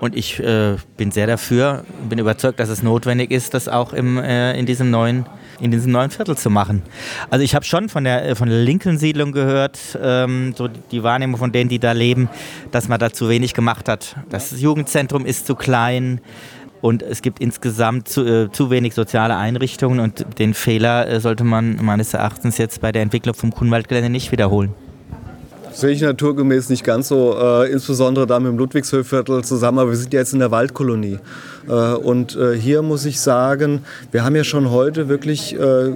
[0.00, 4.18] Und ich äh, bin sehr dafür, bin überzeugt, dass es notwendig ist, das auch im,
[4.18, 5.26] äh, in diesem neuen
[5.60, 6.82] in diesem neuen Viertel zu machen.
[7.30, 11.38] Also ich habe schon von der, äh, von der Lincoln-Siedlung gehört, ähm, so die Wahrnehmung
[11.38, 12.28] von denen, die da leben,
[12.70, 14.16] dass man da zu wenig gemacht hat.
[14.28, 16.20] Das Jugendzentrum ist zu klein
[16.80, 21.44] und es gibt insgesamt zu, äh, zu wenig soziale Einrichtungen und den Fehler äh, sollte
[21.44, 24.74] man meines Erachtens jetzt bei der Entwicklung vom Kuhnwaldgelände nicht wiederholen
[25.78, 29.96] sehe ich naturgemäß nicht ganz so, äh, insbesondere da mit dem Ludwigshöfviertel zusammen, aber wir
[29.96, 31.20] sind jetzt in der Waldkolonie.
[31.68, 35.92] Äh, und äh, hier muss ich sagen, wir haben ja schon heute wirklich äh,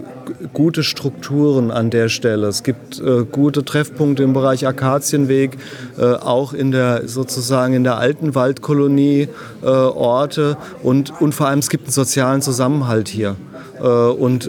[0.53, 2.47] gute Strukturen an der Stelle.
[2.47, 5.59] Es gibt äh, gute Treffpunkte im Bereich Akazienweg,
[5.99, 9.29] äh, auch in der sozusagen in der alten Waldkolonie
[9.63, 13.37] Orte und, und vor allem es gibt einen sozialen Zusammenhalt hier.
[13.81, 14.49] Und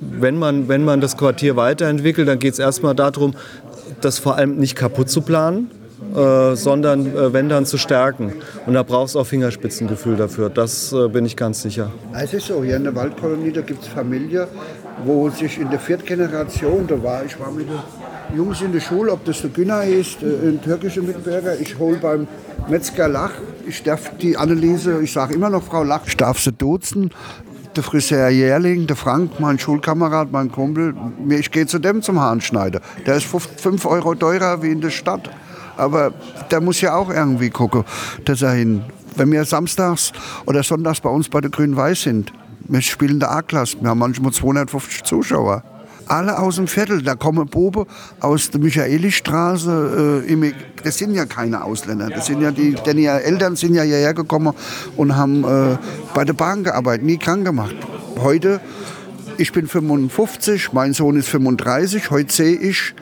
[0.00, 3.34] wenn man, wenn man das Quartier weiterentwickelt, dann geht es erstmal darum,
[4.00, 5.70] das vor allem nicht kaputt zu planen,
[6.14, 8.34] äh, sondern äh, wenn dann zu stärken.
[8.66, 11.90] Und da braucht es auch Fingerspitzengefühl dafür, das äh, bin ich ganz sicher.
[12.12, 14.46] Es ist so, hier in der Waldkolonie, da gibt es Familien,
[15.04, 18.80] wo sich in der vierten Generation, da war ich war mit den Jungs in der
[18.80, 22.26] Schule, ob das der Günner ist, äh, ein türkischer Mitbürger, ich hole beim
[22.68, 23.32] Metzger Lach,
[23.66, 27.10] ich darf die Anneliese, ich sage immer noch Frau Lach, ich darf sie duzen,
[27.76, 30.94] der Friseur Jährling, der Frank, mein Schulkamerad, mein Kumpel,
[31.28, 32.80] ich gehe zu dem zum Haarschneider.
[33.06, 35.30] Der ist 5 Euro teurer wie in der Stadt.
[35.76, 36.12] Aber
[36.50, 37.84] der muss ja auch irgendwie gucken,
[38.24, 38.84] dass er hin.
[39.16, 40.12] Wenn wir samstags
[40.46, 42.32] oder sonntags bei uns bei der Grün-Weiß sind,
[42.66, 45.62] wir spielen der A-Klasse, wir haben manchmal 250 Zuschauer
[46.08, 47.02] alle aus dem Viertel.
[47.02, 47.86] Da kommen Bobe
[48.20, 50.24] aus der Michaelistraße.
[50.28, 52.10] Äh, das sind ja keine Ausländer.
[52.10, 54.54] Das sind ja die, denn ihre Eltern sind ja hierher gekommen
[54.96, 55.76] und haben äh,
[56.14, 57.76] bei der Bahn gearbeitet, nie krank gemacht.
[58.20, 58.60] Heute,
[59.38, 62.10] ich bin 55, mein Sohn ist 35.
[62.10, 62.94] Heute sehe ich,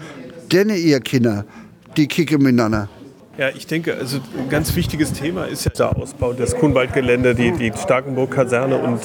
[0.52, 1.44] denn ihr Kinder,
[1.96, 2.88] die kicken miteinander.
[3.38, 7.52] Ja, ich denke, also ein ganz wichtiges Thema ist ja der Ausbau des Kuhnwaldgelände, die,
[7.52, 9.00] die Starkenburg-Kaserne und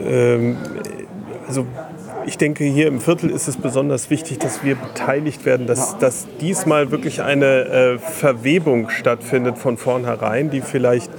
[0.00, 0.56] ähm,
[1.46, 1.66] also
[2.28, 6.26] ich denke, hier im Viertel ist es besonders wichtig, dass wir beteiligt werden, dass, dass
[6.40, 11.10] diesmal wirklich eine äh, Verwebung stattfindet von vornherein, die vielleicht,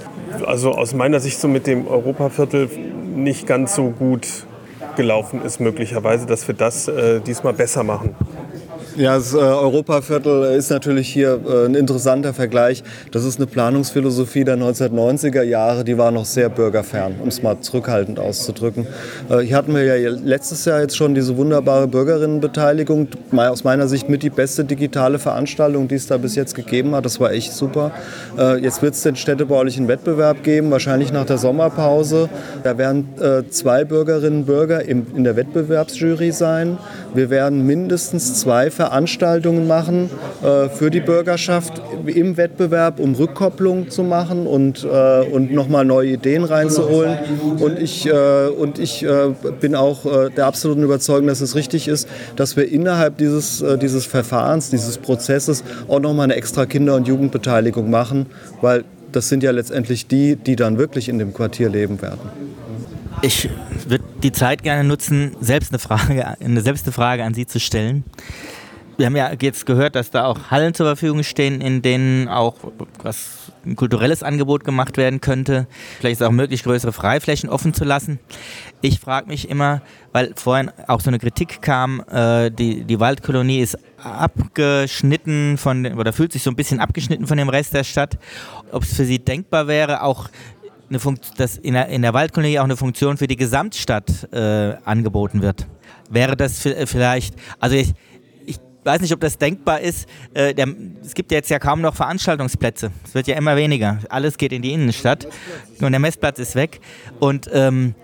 [0.46, 2.70] also aus meiner Sicht so mit dem Europaviertel
[3.16, 4.28] nicht ganz so gut
[4.96, 8.14] gelaufen ist, möglicherweise, dass wir das äh, diesmal besser machen.
[8.96, 12.82] Ja, das äh, Europaviertel ist natürlich hier äh, ein interessanter Vergleich.
[13.12, 17.60] Das ist eine Planungsphilosophie der 1990er Jahre, die war noch sehr bürgerfern, um es mal
[17.60, 18.88] zurückhaltend auszudrücken.
[19.28, 24.08] Äh, hier hatten wir ja letztes Jahr jetzt schon diese wunderbare Bürgerinnenbeteiligung, aus meiner Sicht
[24.08, 27.04] mit die beste digitale Veranstaltung, die es da bis jetzt gegeben hat.
[27.04, 27.92] Das war echt super.
[28.60, 32.28] Jetzt wird es den städtebaulichen Wettbewerb geben, wahrscheinlich nach der Sommerpause.
[32.64, 33.08] Da werden
[33.50, 36.78] zwei Bürgerinnen und Bürger in der Wettbewerbsjury sein.
[37.14, 40.08] Wir werden mindestens zwei Veranstaltungen machen
[40.42, 46.12] äh, für die Bürgerschaft im Wettbewerb, um Rückkopplung zu machen und, äh, und nochmal neue
[46.12, 47.18] Ideen reinzuholen.
[47.58, 51.88] Und ich, äh, und ich äh, bin auch äh, der absoluten Überzeugung, dass es richtig
[51.88, 56.94] ist, dass wir innerhalb dieses, äh, dieses Verfahrens, dieses Prozesses auch nochmal eine extra Kinder-
[56.94, 58.26] und Jugendbeteiligung machen,
[58.62, 62.20] weil das sind ja letztendlich die, die dann wirklich in dem Quartier leben werden.
[63.20, 63.50] Ich
[63.86, 67.60] würde die Zeit gerne nutzen, selbst eine Frage, eine selbst eine Frage an Sie zu
[67.60, 68.04] stellen
[69.00, 72.56] wir haben ja jetzt gehört, dass da auch Hallen zur Verfügung stehen, in denen auch
[73.02, 75.66] was ein kulturelles Angebot gemacht werden könnte.
[75.98, 78.18] Vielleicht ist es auch möglich, größere Freiflächen offen zu lassen.
[78.82, 79.80] Ich frage mich immer,
[80.12, 86.12] weil vorhin auch so eine Kritik kam, äh, die, die Waldkolonie ist abgeschnitten von, oder
[86.12, 88.18] fühlt sich so ein bisschen abgeschnitten von dem Rest der Stadt,
[88.70, 90.28] ob es für Sie denkbar wäre, auch
[90.90, 90.98] eine
[91.38, 95.66] dass in der, in der Waldkolonie auch eine Funktion für die Gesamtstadt äh, angeboten wird.
[96.10, 97.94] Wäre das vielleicht, also ich,
[98.84, 100.08] weiß nicht, ob das denkbar ist.
[100.34, 100.68] Äh, der,
[101.04, 102.90] es gibt ja jetzt ja kaum noch Veranstaltungsplätze.
[103.04, 103.98] Es wird ja immer weniger.
[104.08, 105.26] Alles geht in die Innenstadt
[105.80, 106.80] und der Messplatz ist weg.
[107.18, 107.94] Und ähm,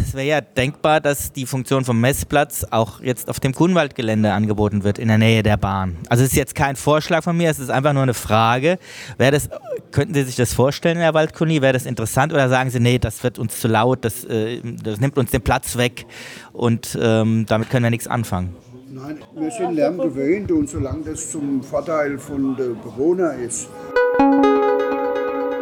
[0.00, 4.84] Es wäre ja denkbar, dass die Funktion vom Messplatz auch jetzt auf dem Grunwaldgelände angeboten
[4.84, 5.98] wird, in der Nähe der Bahn.
[6.08, 8.78] Also es ist jetzt kein Vorschlag von mir, es ist einfach nur eine Frage.
[9.18, 9.50] Wäre das,
[9.90, 11.60] könnten Sie sich das vorstellen in der Waldkolonie?
[11.60, 15.00] Wäre das interessant oder sagen Sie, nee, das wird uns zu laut, das, äh, das
[15.00, 16.06] nimmt uns den Platz weg
[16.52, 18.56] und ähm, damit können wir nichts anfangen?
[18.94, 23.70] Nein, wir sind Lärm gewöhnt und solange das zum Vorteil von den Bewohnern ist.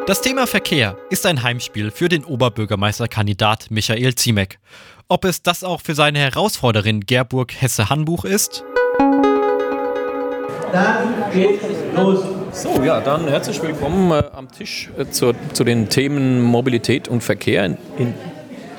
[0.09, 4.59] Das Thema Verkehr ist ein Heimspiel für den Oberbürgermeisterkandidat Michael Ziemek.
[5.07, 8.65] Ob es das auch für seine Herausforderin Gerburg Hesse-Hanbuch ist?
[10.73, 12.25] Dann geht es los.
[12.53, 17.23] So, ja, dann herzlich willkommen äh, am Tisch äh, zu, zu den Themen Mobilität und
[17.23, 18.15] Verkehr in, in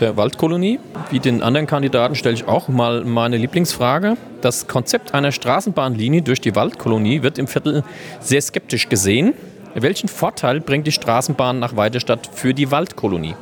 [0.01, 0.79] der Waldkolonie.
[1.09, 4.17] Wie den anderen Kandidaten stelle ich auch mal meine Lieblingsfrage.
[4.41, 7.85] Das Konzept einer Straßenbahnlinie durch die Waldkolonie wird im Viertel
[8.19, 9.33] sehr skeptisch gesehen.
[9.75, 13.35] Welchen Vorteil bringt die Straßenbahn nach Weidestadt für die Waldkolonie?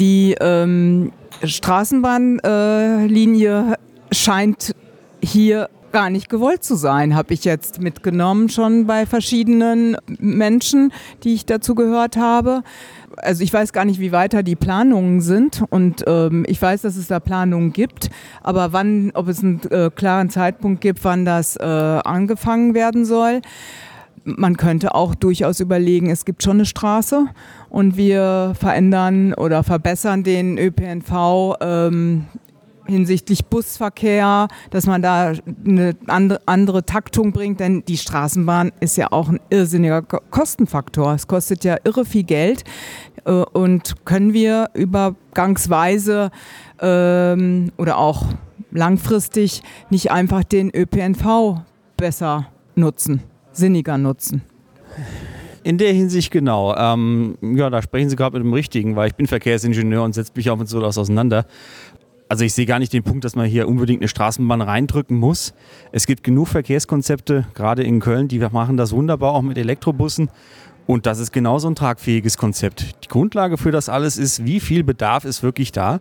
[0.00, 1.12] Die ähm,
[1.44, 3.76] Straßenbahnlinie äh,
[4.14, 4.74] scheint
[5.22, 10.92] hier gar nicht gewollt zu sein, habe ich jetzt mitgenommen, schon bei verschiedenen Menschen,
[11.24, 12.62] die ich dazu gehört habe.
[13.16, 16.96] Also ich weiß gar nicht, wie weiter die Planungen sind und ähm, ich weiß, dass
[16.96, 18.10] es da Planungen gibt,
[18.42, 23.40] aber wann, ob es einen äh, klaren Zeitpunkt gibt, wann das äh, angefangen werden soll.
[24.24, 27.26] Man könnte auch durchaus überlegen, es gibt schon eine Straße
[27.68, 32.24] und wir verändern oder verbessern den ÖPNV ähm,
[32.86, 35.32] hinsichtlich Busverkehr, dass man da
[35.66, 41.14] eine andere, Taktung bringt, denn die Straßenbahn ist ja auch ein irrsinniger Kostenfaktor.
[41.14, 42.64] Es kostet ja irre viel Geld
[43.24, 46.30] äh, und können wir übergangsweise
[46.80, 48.26] ähm, oder auch
[48.70, 51.62] langfristig nicht einfach den ÖPNV
[51.96, 53.22] besser nutzen,
[53.52, 54.42] sinniger nutzen.
[55.66, 56.76] In der Hinsicht genau.
[56.76, 60.30] Ähm, ja, da sprechen Sie gerade mit dem Richtigen, weil ich bin Verkehrsingenieur und setze
[60.36, 61.44] mich auch mit so das auseinander.
[62.28, 65.54] Also ich sehe gar nicht den Punkt, dass man hier unbedingt eine Straßenbahn reindrücken muss.
[65.92, 70.30] Es gibt genug Verkehrskonzepte, gerade in Köln, die machen das wunderbar auch mit Elektrobussen.
[70.86, 73.04] Und das ist genauso ein tragfähiges Konzept.
[73.04, 76.00] Die Grundlage für das alles ist, wie viel Bedarf ist wirklich da.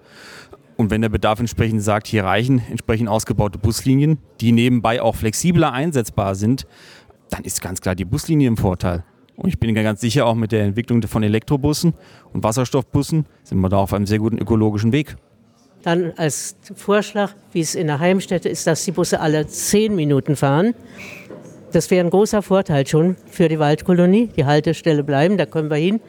[0.78, 5.72] Und wenn der Bedarf entsprechend sagt, hier reichen entsprechend ausgebaute Buslinien, die nebenbei auch flexibler
[5.74, 6.68] einsetzbar sind,
[7.30, 9.04] dann ist ganz klar die Buslinie im Vorteil.
[9.36, 11.94] Und ich bin ganz sicher, auch mit der Entwicklung von Elektrobussen
[12.34, 15.18] und Wasserstoffbussen sind wir da auf einem sehr guten ökologischen Weg.
[15.86, 20.36] Dann als Vorschlag, wie es in der Heimstätte ist, dass die Busse alle zehn Minuten
[20.36, 20.74] fahren.
[21.72, 24.32] Das wäre ein großer Vorteil schon für die Waldkolonie.
[24.36, 26.02] Die Haltestelle bleiben, da können wir hin.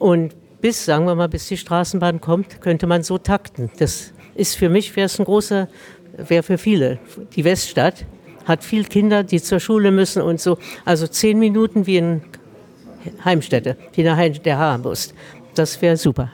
[0.00, 3.70] Und bis, sagen wir mal, bis die Straßenbahn kommt, könnte man so takten.
[3.78, 5.68] Das ist für mich, wäre es ein großer,
[6.16, 6.98] wäre für viele.
[7.36, 8.04] Die Weststadt
[8.44, 10.58] hat viele Kinder, die zur Schule müssen und so.
[10.84, 12.22] Also zehn Minuten wie in
[13.24, 15.14] Heimstätte, wie der Haarbust.
[15.54, 16.28] Das wäre super.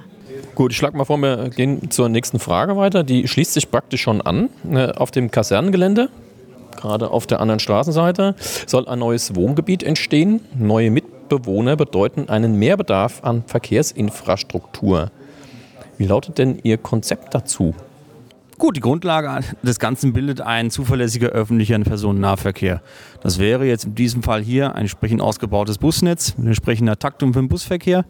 [0.59, 3.05] Gut, ich schlage mal vor, wir gehen zur nächsten Frage weiter.
[3.05, 4.51] Die schließt sich praktisch schon an.
[4.69, 6.09] Äh, auf dem Kasernengelände,
[6.77, 8.35] gerade auf der anderen Straßenseite,
[8.67, 10.41] soll ein neues Wohngebiet entstehen.
[10.59, 15.13] Neue Mitbewohner bedeuten einen Mehrbedarf an Verkehrsinfrastruktur.
[15.97, 17.73] Wie lautet denn Ihr Konzept dazu?
[18.59, 22.83] Gut, die Grundlage des Ganzen bildet ein zuverlässiger öffentlicher Personennahverkehr.
[23.21, 27.39] Das wäre jetzt in diesem Fall hier ein entsprechend ausgebautes Busnetz mit entsprechender Taktung für
[27.39, 28.05] den Busverkehr,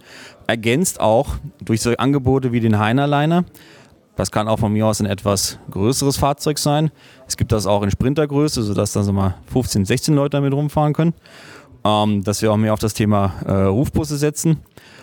[0.46, 3.44] ergänzt auch durch solche Angebote wie den Heinerliner.
[4.16, 6.90] Das kann auch von mir aus ein etwas größeres Fahrzeug sein.
[7.26, 10.94] Es gibt das auch in Sprintergröße, sodass da so mal 15, 16 Leute damit rumfahren
[10.94, 11.12] können.
[11.84, 14.60] Ähm, dass wir auch mehr auf das Thema äh, Rufbusse setzen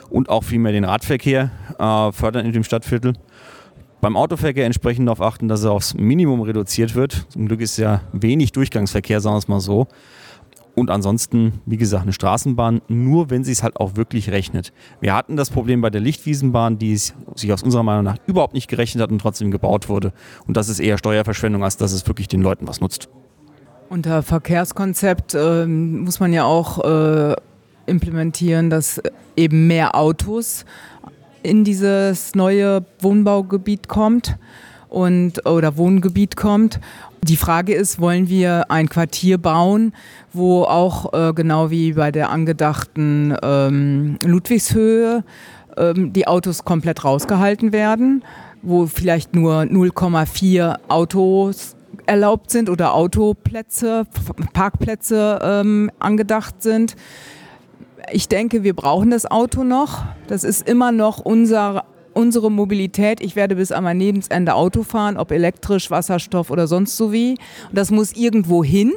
[0.10, 3.14] und auch viel mehr den Radverkehr äh, fördern in dem Stadtviertel.
[4.06, 7.26] Beim Autoverkehr entsprechend darauf achten, dass er aufs Minimum reduziert wird.
[7.30, 9.88] Zum Glück ist ja wenig Durchgangsverkehr, sagen wir es mal so.
[10.76, 14.74] Und ansonsten, wie gesagt, eine Straßenbahn, nur wenn sie es halt auch wirklich rechnet.
[15.02, 18.68] Wir hatten das Problem bei der Lichtwiesenbahn, die sich aus unserer Meinung nach überhaupt nicht
[18.68, 20.14] gerechnet hat und trotzdem gebaut wurde.
[20.46, 23.10] Und das ist eher Steuerverschwendung, als dass es wirklich den Leuten was nutzt.
[23.90, 27.36] Unter Verkehrskonzept äh, muss man ja auch äh,
[27.88, 29.02] implementieren, dass
[29.36, 30.64] eben mehr Autos
[31.46, 34.38] in dieses neue Wohnbaugebiet kommt
[34.90, 36.80] und oder Wohngebiet kommt.
[37.24, 39.94] Die Frage ist, wollen wir ein Quartier bauen,
[40.34, 45.24] wo auch äh, genau wie bei der angedachten ähm, Ludwigshöhe
[45.78, 48.24] ähm, die Autos komplett rausgehalten werden,
[48.62, 54.06] wo vielleicht nur 0,4 Autos erlaubt sind oder Autoplätze,
[54.54, 56.96] Parkplätze ähm, angedacht sind
[58.12, 60.04] ich denke, wir brauchen das Auto noch.
[60.28, 63.22] Das ist immer noch unser, unsere Mobilität.
[63.22, 67.32] Ich werde bis an mein Lebensende Auto fahren, ob elektrisch, Wasserstoff oder sonst so wie.
[67.70, 68.94] Und das muss irgendwo hin.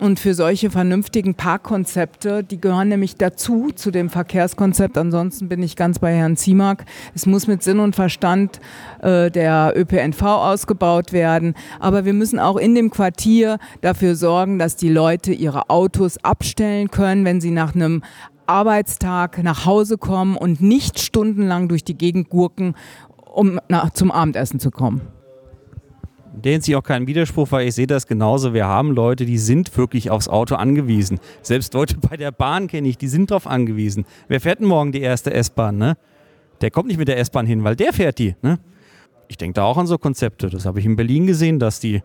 [0.00, 4.96] Und für solche vernünftigen Parkkonzepte, die gehören nämlich dazu, zu dem Verkehrskonzept.
[4.96, 6.86] Ansonsten bin ich ganz bei Herrn Ziemark.
[7.14, 8.60] Es muss mit Sinn und Verstand
[9.02, 11.52] äh, der ÖPNV ausgebaut werden.
[11.80, 16.90] Aber wir müssen auch in dem Quartier dafür sorgen, dass die Leute ihre Autos abstellen
[16.90, 18.02] können, wenn sie nach einem
[18.50, 22.74] Arbeitstag nach Hause kommen und nicht stundenlang durch die Gegend gurken,
[23.32, 25.02] um nach, zum Abendessen zu kommen
[26.32, 28.54] der sich auch keinen Widerspruch, weil ich sehe das genauso.
[28.54, 31.18] Wir haben Leute, die sind wirklich aufs Auto angewiesen.
[31.42, 34.04] Selbst Leute bei der Bahn kenne ich, die sind darauf angewiesen.
[34.28, 35.76] Wer fährt denn morgen die erste S-Bahn?
[35.76, 35.96] Ne?
[36.60, 38.36] Der kommt nicht mit der S-Bahn hin, weil der fährt die.
[38.42, 38.58] Ne?
[39.28, 40.50] Ich denke da auch an so Konzepte.
[40.50, 41.96] Das habe ich in Berlin gesehen, dass, die,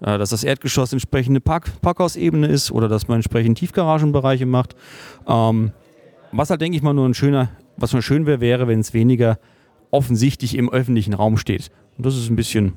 [0.00, 4.76] äh, dass das Erdgeschoss entsprechende Park Parkhausebene ist oder dass man entsprechend Tiefgaragenbereiche macht.
[5.26, 5.72] Ähm,
[6.32, 8.94] was halt, denke ich mal, nur ein schöner, was mal schön wäre, wäre, wenn es
[8.94, 9.38] weniger
[9.90, 11.70] offensichtlich im öffentlichen Raum steht.
[11.96, 12.74] Und das ist ein bisschen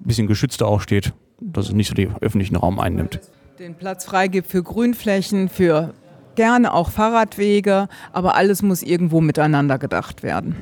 [0.00, 3.20] bisschen geschützter auch steht, dass es nicht so den öffentlichen Raum einnimmt.
[3.58, 5.94] Den Platz freigibt für Grünflächen, für
[6.36, 10.54] gerne auch Fahrradwege, aber alles muss irgendwo miteinander gedacht werden.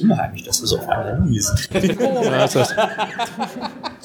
[0.00, 1.70] Unheimlich, dass wir so auf einer Linie sind.
[2.00, 2.74] ja, das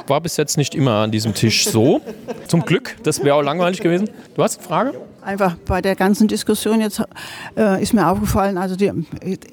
[0.07, 2.01] war bis jetzt nicht immer an diesem Tisch so.
[2.47, 4.09] Zum Glück, das wäre auch langweilig gewesen.
[4.35, 5.01] Du hast eine Frage?
[5.21, 7.03] Einfach bei der ganzen Diskussion jetzt
[7.55, 8.91] äh, ist mir aufgefallen, also die,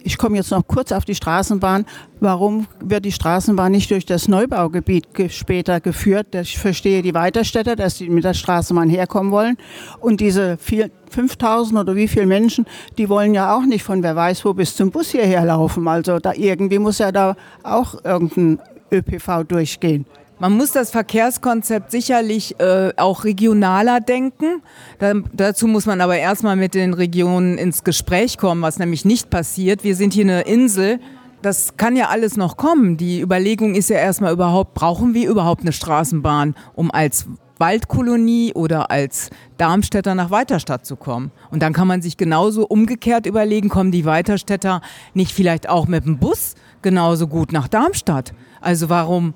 [0.03, 1.85] ich komme jetzt noch kurz auf die Straßenbahn.
[2.21, 6.35] Warum wird die Straßenbahn nicht durch das Neubaugebiet ge später geführt?
[6.35, 9.59] Ich verstehe die Weiterstädter, dass die mit der Straßenbahn herkommen wollen.
[10.01, 12.65] Und diese vier, 5000 oder wie viele Menschen,
[12.97, 15.87] die wollen ja auch nicht von wer weiß wo bis zum Bus hierher laufen.
[15.87, 18.59] Also da irgendwie muss ja da auch irgendein
[18.91, 20.07] ÖPV durchgehen.
[20.41, 24.63] Man muss das Verkehrskonzept sicherlich äh, auch regionaler denken.
[25.01, 29.31] Da, dazu muss man aber erstmal mit den Regionen ins Gespräch kommen, was nämlich nicht
[29.31, 29.83] passiert.
[29.83, 31.01] Wir sind hier eine Insel.
[31.43, 32.97] Das kann ja alles noch kommen.
[32.97, 37.27] Die Überlegung ist ja erstmal überhaupt, brauchen wir überhaupt eine Straßenbahn, um als
[37.59, 41.33] Waldkolonie oder als Darmstädter nach Weiterstadt zu kommen.
[41.51, 44.83] Und dann kann man sich genauso umgekehrt überlegen, kommen die Weiterstädter
[45.15, 48.33] nicht vielleicht auch mit dem Bus genauso gut nach Darmstadt?
[48.61, 49.35] Also warum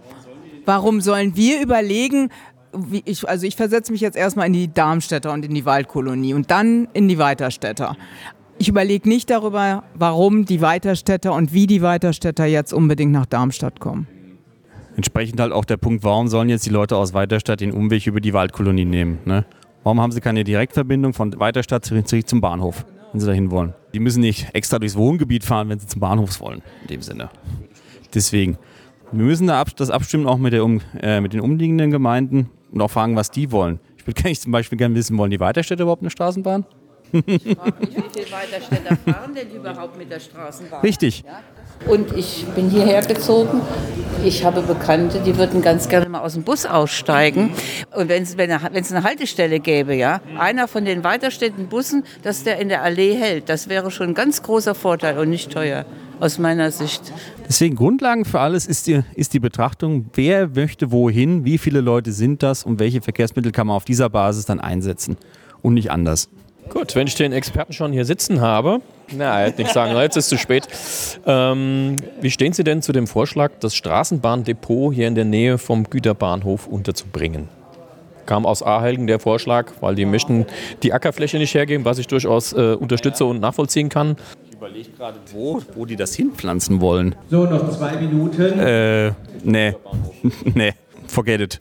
[0.64, 2.30] Warum sollen wir überlegen,
[3.04, 6.50] ich, also ich versetze mich jetzt erstmal in die Darmstädter und in die Waldkolonie und
[6.50, 7.96] dann in die Weiterstädter.
[8.58, 13.80] Ich überlege nicht darüber, warum die Weiterstädter und wie die Weiterstädter jetzt unbedingt nach Darmstadt
[13.80, 14.06] kommen.
[14.96, 18.20] Entsprechend halt auch der Punkt, warum sollen jetzt die Leute aus Weiterstadt den Umweg über
[18.20, 19.18] die Waldkolonie nehmen?
[19.24, 19.44] Ne?
[19.82, 23.74] Warum haben sie keine Direktverbindung von Weiterstadt zum Bahnhof, wenn sie dahin wollen?
[23.94, 27.30] Die müssen nicht extra durchs Wohngebiet fahren, wenn sie zum Bahnhof wollen, in dem Sinne.
[28.14, 28.58] Deswegen.
[29.12, 30.66] Wir müssen da das abstimmen auch mit, der,
[31.00, 33.78] äh, mit den umliegenden Gemeinden und auch fragen, was die wollen.
[33.98, 36.64] Ich würde gerne zum Beispiel gerne wissen, wollen die Weiterstädte überhaupt eine Straßenbahn?
[37.12, 40.80] Ich frage mich, wie viele Weiterstädter fahren denn überhaupt mit der Straßenbahn?
[40.80, 41.24] Richtig.
[41.26, 41.40] Ja?
[41.86, 43.60] Und ich bin hierher gezogen.
[44.24, 47.50] Ich habe Bekannte, die würden ganz gerne mal aus dem Bus aussteigen.
[47.94, 52.60] Und wenn es wenn eine Haltestelle gäbe, ja, einer von den weiterstehenden Bussen, dass der
[52.60, 55.84] in der Allee hält, das wäre schon ein ganz großer Vorteil und nicht teuer
[56.20, 57.12] aus meiner Sicht.
[57.48, 62.12] Deswegen Grundlagen für alles ist die, ist die Betrachtung, wer möchte wohin, wie viele Leute
[62.12, 65.16] sind das und welche Verkehrsmittel kann man auf dieser Basis dann einsetzen
[65.62, 66.28] und nicht anders.
[66.68, 68.80] Gut, wenn ich den Experten schon hier sitzen habe,
[69.16, 70.68] na, er hätte nicht sagen, jetzt ist es zu spät.
[71.26, 75.84] Ähm, wie stehen Sie denn zu dem Vorschlag, das Straßenbahndepot hier in der Nähe vom
[75.84, 77.48] Güterbahnhof unterzubringen?
[78.26, 80.46] Kam aus Ahelgen der Vorschlag, weil die möchten
[80.82, 84.16] die Ackerfläche nicht hergeben, was ich durchaus äh, unterstütze und nachvollziehen kann
[84.62, 87.16] überlege gerade, wo, wo die das hinpflanzen wollen.
[87.28, 88.60] So, noch zwei Minuten.
[88.60, 89.74] Äh, nee.
[90.54, 90.72] nee,
[91.08, 91.60] forget it.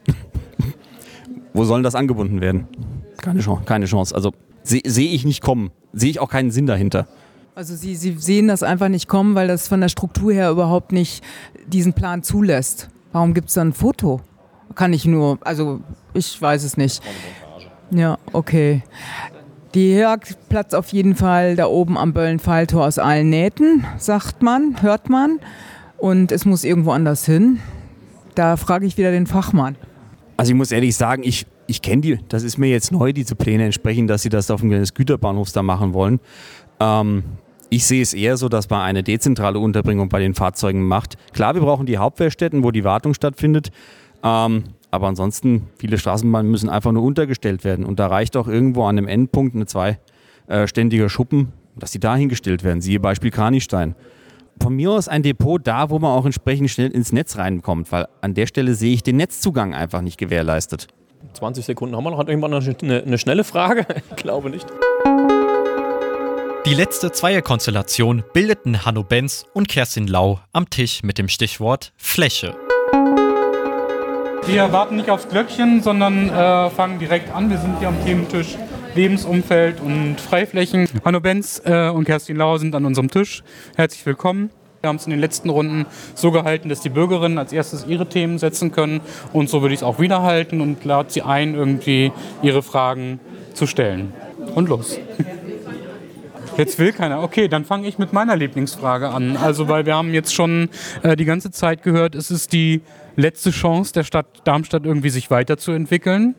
[1.53, 2.67] wo soll das angebunden werden?
[3.17, 3.63] Keine Chance.
[3.65, 4.13] Keine Chance.
[4.13, 5.71] Also sehe seh ich nicht kommen.
[5.93, 7.07] Sehe ich auch keinen Sinn dahinter.
[7.53, 10.91] Also Sie, Sie sehen das einfach nicht kommen, weil das von der Struktur her überhaupt
[10.91, 11.23] nicht
[11.67, 12.89] diesen Plan zulässt.
[13.11, 14.21] Warum gibt es da ein Foto?
[14.75, 15.81] Kann ich nur, also
[16.13, 17.03] ich weiß es nicht.
[17.91, 18.83] Ja, okay.
[19.73, 24.81] Die jagd platzt auf jeden Fall da oben am Böllenfalltor aus allen Nähten, sagt man,
[24.81, 25.39] hört man.
[25.97, 27.59] Und es muss irgendwo anders hin.
[28.33, 29.75] Da frage ich wieder den Fachmann.
[30.37, 33.35] Also ich muss ehrlich sagen, ich, ich kenne die, das ist mir jetzt neu, diese
[33.35, 36.19] Pläne entsprechend, dass sie das auf dem des Güterbahnhofs da machen wollen.
[36.79, 37.23] Ähm,
[37.71, 41.15] ich sehe es eher so, dass man eine dezentrale Unterbringung bei den Fahrzeugen macht.
[41.33, 43.71] Klar, wir brauchen die Hauptwehrstätten, wo die Wartung stattfindet.
[44.23, 47.85] Ähm, aber ansonsten, viele Straßenbahnen müssen einfach nur untergestellt werden.
[47.85, 52.65] Und da reicht auch irgendwo an einem Endpunkt eine zweiständige Schuppen, dass die da hingestellt
[52.65, 52.81] werden.
[52.81, 53.95] Siehe Beispiel Kranichstein.
[54.61, 58.07] Von mir aus ein Depot da, wo man auch entsprechend schnell ins Netz reinkommt, weil
[58.19, 60.87] an der Stelle sehe ich den Netzzugang einfach nicht gewährleistet.
[61.33, 62.17] 20 Sekunden haben wir noch.
[62.17, 63.85] Hat irgendwann noch eine, eine schnelle Frage?
[64.09, 64.67] Ich glaube nicht.
[66.67, 72.55] Die letzte Zweierkonstellation bildeten Hanno Benz und Kerstin Lau am Tisch mit dem Stichwort Fläche.
[74.45, 77.49] Wir warten nicht aufs Glöckchen, sondern äh, fangen direkt an.
[77.49, 78.57] Wir sind hier am Thementisch
[78.93, 80.87] Lebensumfeld und Freiflächen.
[81.03, 83.41] Hanno Benz äh, und Kerstin Lau sind an unserem Tisch.
[83.75, 84.51] Herzlich willkommen.
[84.81, 88.07] Wir haben es in den letzten Runden so gehalten, dass die Bürgerinnen als erstes ihre
[88.07, 89.01] Themen setzen können.
[89.33, 92.11] Und so würde ich es auch wieder halten und lade sie ein, irgendwie
[92.43, 93.19] ihre Fragen
[93.55, 94.13] zu stellen.
[94.53, 94.99] Und los.
[96.57, 97.23] Jetzt will keiner.
[97.23, 99.37] Okay, dann fange ich mit meiner Lieblingsfrage an.
[99.37, 100.69] Also, weil wir haben jetzt schon
[101.03, 102.81] äh, die ganze Zeit gehört, es ist die
[103.15, 106.35] letzte Chance der Stadt Darmstadt irgendwie sich weiterzuentwickeln.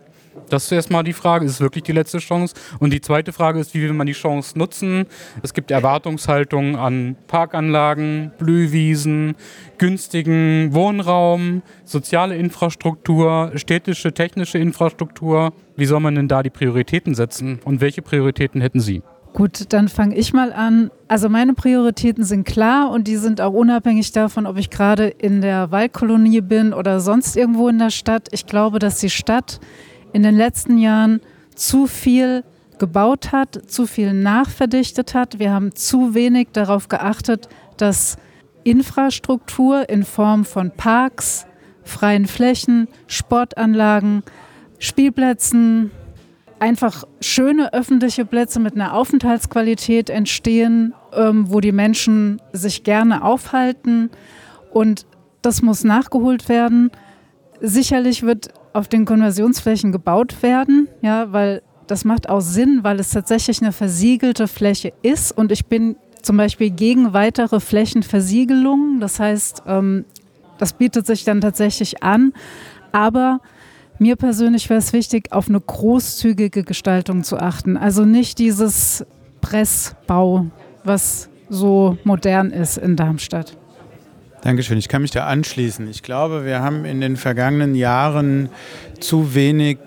[0.48, 2.54] Das ist erstmal die Frage, ist es wirklich die letzte Chance?
[2.78, 5.06] Und die zweite Frage ist, wie will man die Chance nutzen?
[5.42, 9.34] Es gibt Erwartungshaltungen an Parkanlagen, Blühwiesen,
[9.78, 15.52] günstigen Wohnraum, soziale Infrastruktur, städtische, technische Infrastruktur.
[15.76, 17.60] Wie soll man denn da die Prioritäten setzen?
[17.64, 19.02] Und welche Prioritäten hätten Sie?
[19.35, 20.91] Gut, dann fange ich mal an.
[21.09, 25.41] Also meine Prioritäten sind klar und die sind auch unabhängig davon, ob ich gerade in
[25.41, 28.28] der Waldkolonie bin oder sonst irgendwo in der Stadt.
[28.33, 29.59] Ich glaube, dass die Stadt
[30.12, 31.20] in den letzten Jahren
[31.55, 32.45] zu viel
[32.78, 35.39] gebaut hat, zu viel nachverdichtet hat.
[35.39, 38.16] Wir haben zu wenig darauf geachtet, dass
[38.64, 41.47] Infrastruktur in Form von Parks,
[41.85, 44.22] freien Flächen, Sportanlagen,
[44.78, 45.91] Spielplätzen,
[46.62, 54.10] einfach schöne öffentliche Plätze mit einer Aufenthaltsqualität entstehen, ähm, wo die Menschen sich gerne aufhalten.
[54.70, 55.04] Und
[55.42, 56.92] das muss nachgeholt werden.
[57.60, 63.10] Sicherlich wird auf den Konversionsflächen gebaut werden, ja, weil das macht auch Sinn, weil es
[63.10, 69.00] tatsächlich eine versiegelte Fläche ist und ich bin zum Beispiel gegen weitere Flächenversiegelungen.
[69.00, 70.04] Das heißt, ähm,
[70.58, 72.32] das bietet sich dann tatsächlich an,
[72.92, 73.40] aber
[74.03, 77.76] mir persönlich wäre es wichtig, auf eine großzügige Gestaltung zu achten.
[77.76, 79.07] Also nicht dieses
[79.40, 80.46] Pressbau,
[80.84, 83.57] was so modern ist in Darmstadt.
[84.42, 84.76] Dankeschön.
[84.76, 85.88] Ich kann mich da anschließen.
[85.88, 88.48] Ich glaube, wir haben in den vergangenen Jahren
[88.98, 89.78] zu wenig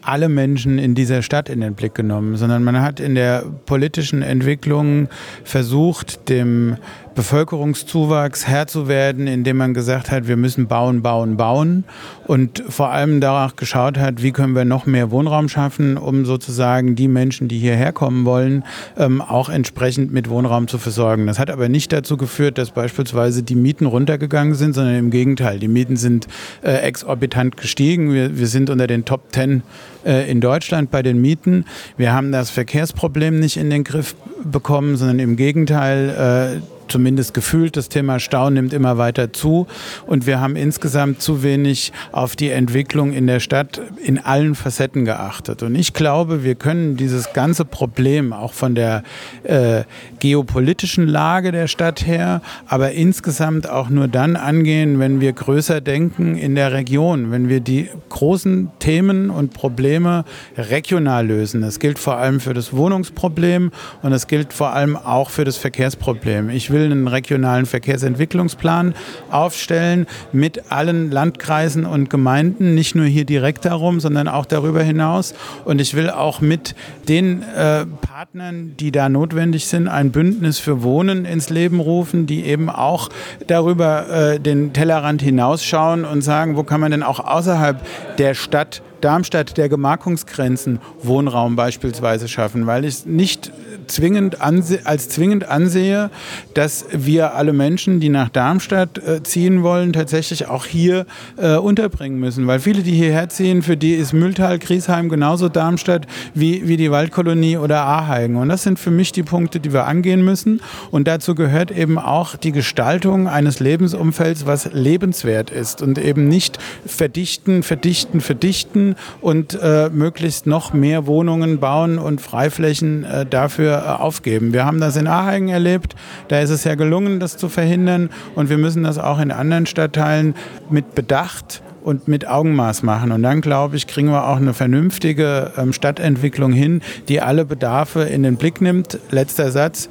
[0.00, 4.22] alle Menschen in dieser Stadt in den Blick genommen, sondern man hat in der politischen
[4.22, 5.08] Entwicklung
[5.44, 6.76] versucht, dem
[7.16, 11.84] Bevölkerungszuwachs Herr zu werden, indem man gesagt hat, wir müssen bauen, bauen, bauen
[12.26, 16.94] und vor allem danach geschaut hat, wie können wir noch mehr Wohnraum schaffen, um sozusagen
[16.94, 18.64] die Menschen, die hierher kommen wollen,
[18.98, 21.26] ähm, auch entsprechend mit Wohnraum zu versorgen.
[21.26, 25.58] Das hat aber nicht dazu geführt, dass beispielsweise die Mieten runtergegangen sind, sondern im Gegenteil.
[25.58, 26.28] Die Mieten sind
[26.62, 28.12] äh, exorbitant gestiegen.
[28.12, 29.62] Wir, wir sind unter den Top Ten
[30.04, 31.64] äh, in Deutschland bei den Mieten.
[31.96, 34.14] Wir haben das Verkehrsproblem nicht in den Griff
[34.44, 36.60] bekommen, sondern im Gegenteil.
[36.62, 39.66] Äh, zumindest gefühlt, das Thema Stau nimmt immer weiter zu
[40.06, 45.04] und wir haben insgesamt zu wenig auf die Entwicklung in der Stadt in allen Facetten
[45.04, 45.62] geachtet.
[45.62, 49.02] Und ich glaube, wir können dieses ganze Problem auch von der
[49.44, 49.84] äh,
[50.18, 56.36] geopolitischen Lage der Stadt her, aber insgesamt auch nur dann angehen, wenn wir größer denken
[56.36, 60.24] in der Region, wenn wir die großen Themen und Probleme
[60.56, 61.60] regional lösen.
[61.62, 63.70] Das gilt vor allem für das Wohnungsproblem
[64.02, 66.50] und das gilt vor allem auch für das Verkehrsproblem.
[66.50, 68.94] Ich will will einen regionalen Verkehrsentwicklungsplan
[69.30, 75.34] aufstellen mit allen Landkreisen und Gemeinden, nicht nur hier direkt darum, sondern auch darüber hinaus.
[75.64, 76.74] Und ich will auch mit
[77.08, 82.44] den äh, Partnern, die da notwendig sind, ein Bündnis für Wohnen ins Leben rufen, die
[82.44, 83.08] eben auch
[83.46, 87.80] darüber äh, den Tellerrand hinausschauen und sagen, wo kann man denn auch außerhalb
[88.18, 93.52] der Stadt Darmstadt der Gemarkungsgrenzen Wohnraum beispielsweise schaffen, weil ich nicht
[93.86, 96.10] zwingend als zwingend ansehe,
[96.54, 102.18] dass wir alle Menschen, die nach Darmstadt äh, ziehen wollen, tatsächlich auch hier äh, unterbringen
[102.18, 102.46] müssen.
[102.46, 106.90] Weil viele, die hierher ziehen, für die ist Mühltal, Griesheim genauso Darmstadt wie, wie die
[106.90, 108.36] Waldkolonie oder Aheigen.
[108.36, 110.60] Und das sind für mich die Punkte, die wir angehen müssen.
[110.90, 116.58] Und dazu gehört eben auch die Gestaltung eines Lebensumfelds, was lebenswert ist und eben nicht
[116.86, 118.85] verdichten, verdichten, verdichten
[119.20, 124.52] und äh, möglichst noch mehr Wohnungen bauen und Freiflächen äh, dafür äh, aufgeben.
[124.52, 125.96] Wir haben das in Aheigen erlebt,
[126.28, 129.66] da ist es ja gelungen, das zu verhindern und wir müssen das auch in anderen
[129.66, 130.34] Stadtteilen
[130.70, 133.12] mit Bedacht und mit Augenmaß machen.
[133.12, 138.02] Und dann, glaube ich, kriegen wir auch eine vernünftige ähm, Stadtentwicklung hin, die alle Bedarfe
[138.02, 138.98] in den Blick nimmt.
[139.10, 139.88] Letzter Satz.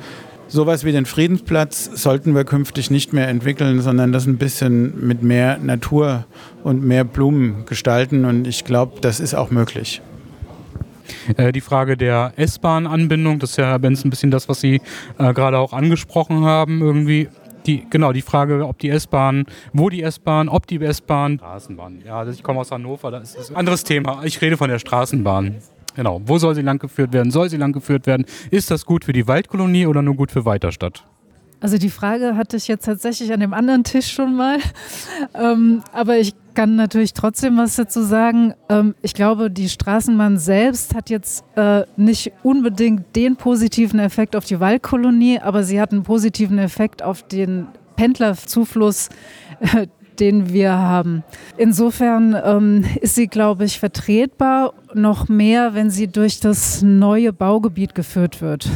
[0.56, 5.22] Sowas wie den Friedensplatz sollten wir künftig nicht mehr entwickeln, sondern das ein bisschen mit
[5.22, 6.24] mehr Natur
[6.64, 8.24] und mehr Blumen gestalten.
[8.24, 10.02] Und ich glaube, das ist auch möglich.
[11.36, 14.80] Äh, die Frage der S-Bahn-Anbindung, das ist ja, Herr Benz, ein bisschen das, was Sie
[15.18, 17.28] äh, gerade auch angesprochen haben, irgendwie.
[17.66, 19.44] Die, genau, die Frage, ob die S-Bahn,
[19.74, 22.02] wo die S-Bahn, ob die S-Bahn, Straßenbahn.
[22.06, 24.22] Ja, ich komme aus Hannover, das ist ein anderes Thema.
[24.24, 25.56] Ich rede von der Straßenbahn.
[25.96, 26.22] Genau.
[26.26, 27.32] Wo soll sie langgeführt werden?
[27.32, 28.26] Soll sie langgeführt werden?
[28.52, 31.06] Ist das gut für die Waldkolonie oder nur gut für Weiterstadt?
[31.62, 34.58] Also die Frage hatte ich jetzt tatsächlich an dem anderen Tisch schon mal.
[35.34, 38.54] Ähm, aber ich kann natürlich trotzdem was dazu sagen.
[38.70, 44.46] Ähm, ich glaube, die Straßenbahn selbst hat jetzt äh, nicht unbedingt den positiven Effekt auf
[44.46, 47.68] die Waldkolonie, aber sie hat einen positiven Effekt auf den
[47.98, 49.10] Pendlerzufluss,
[49.60, 49.88] äh,
[50.20, 51.24] den wir haben.
[51.58, 57.96] Insofern ähm, ist sie, glaube ich, vertretbar, noch mehr, wenn sie durch das neue Baugebiet
[57.96, 58.68] geführt wird.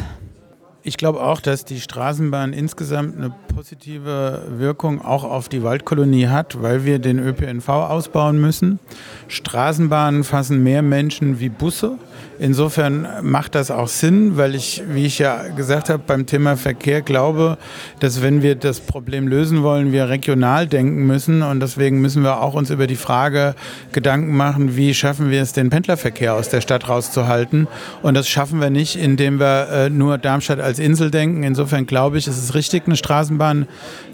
[0.83, 6.61] Ich glaube auch, dass die Straßenbahn insgesamt eine positive Wirkung auch auf die Waldkolonie hat,
[6.61, 8.79] weil wir den ÖPNV ausbauen müssen.
[9.27, 11.97] Straßenbahnen fassen mehr Menschen wie Busse.
[12.39, 17.01] Insofern macht das auch Sinn, weil ich, wie ich ja gesagt habe, beim Thema Verkehr
[17.01, 17.57] glaube,
[17.99, 21.41] dass wenn wir das Problem lösen wollen, wir regional denken müssen.
[21.41, 23.55] Und deswegen müssen wir auch uns über die Frage
[23.91, 27.67] Gedanken machen, wie schaffen wir es, den Pendlerverkehr aus der Stadt rauszuhalten.
[28.03, 31.43] Und das schaffen wir nicht, indem wir äh, nur Darmstadt als Insel denken.
[31.43, 33.48] Insofern glaube ich, es ist richtig, eine Straßenbahn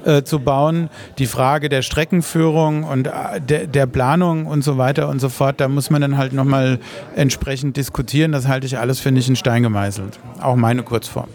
[0.05, 0.89] äh, zu bauen.
[1.17, 3.11] Die Frage der Streckenführung und äh,
[3.41, 6.79] der, der Planung und so weiter und so fort, da muss man dann halt nochmal
[7.15, 10.19] entsprechend diskutieren diskutieren, das halte ich alles für nicht in Stein gemeißelt.
[10.41, 11.27] Auch meine Kurzform.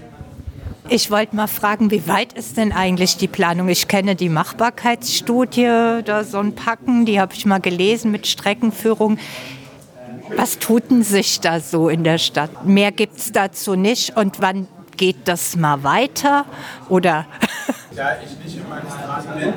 [0.89, 3.69] Ich wollte mal fragen, wie weit ist denn eigentlich die Planung?
[3.69, 9.19] Ich kenne die Machbarkeitsstudie, da so ein Packen, die habe ich mal gelesen mit Streckenführung.
[10.37, 12.67] Was tut denn sich da so in der Stadt?
[12.67, 14.17] Mehr gibt es dazu nicht.
[14.17, 16.45] Und wann geht das mal weiter?
[16.89, 17.27] Oder?
[17.95, 19.53] Da ich nicht im Magistrat bin,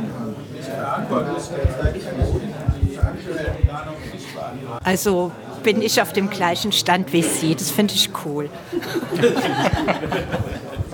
[0.54, 1.44] nicht verantwortlich,
[2.82, 4.26] die aktuelle Planung nicht
[4.84, 5.32] Also
[5.64, 7.54] bin ich auf dem gleichen Stand wie Sie.
[7.54, 8.50] Das finde ich cool.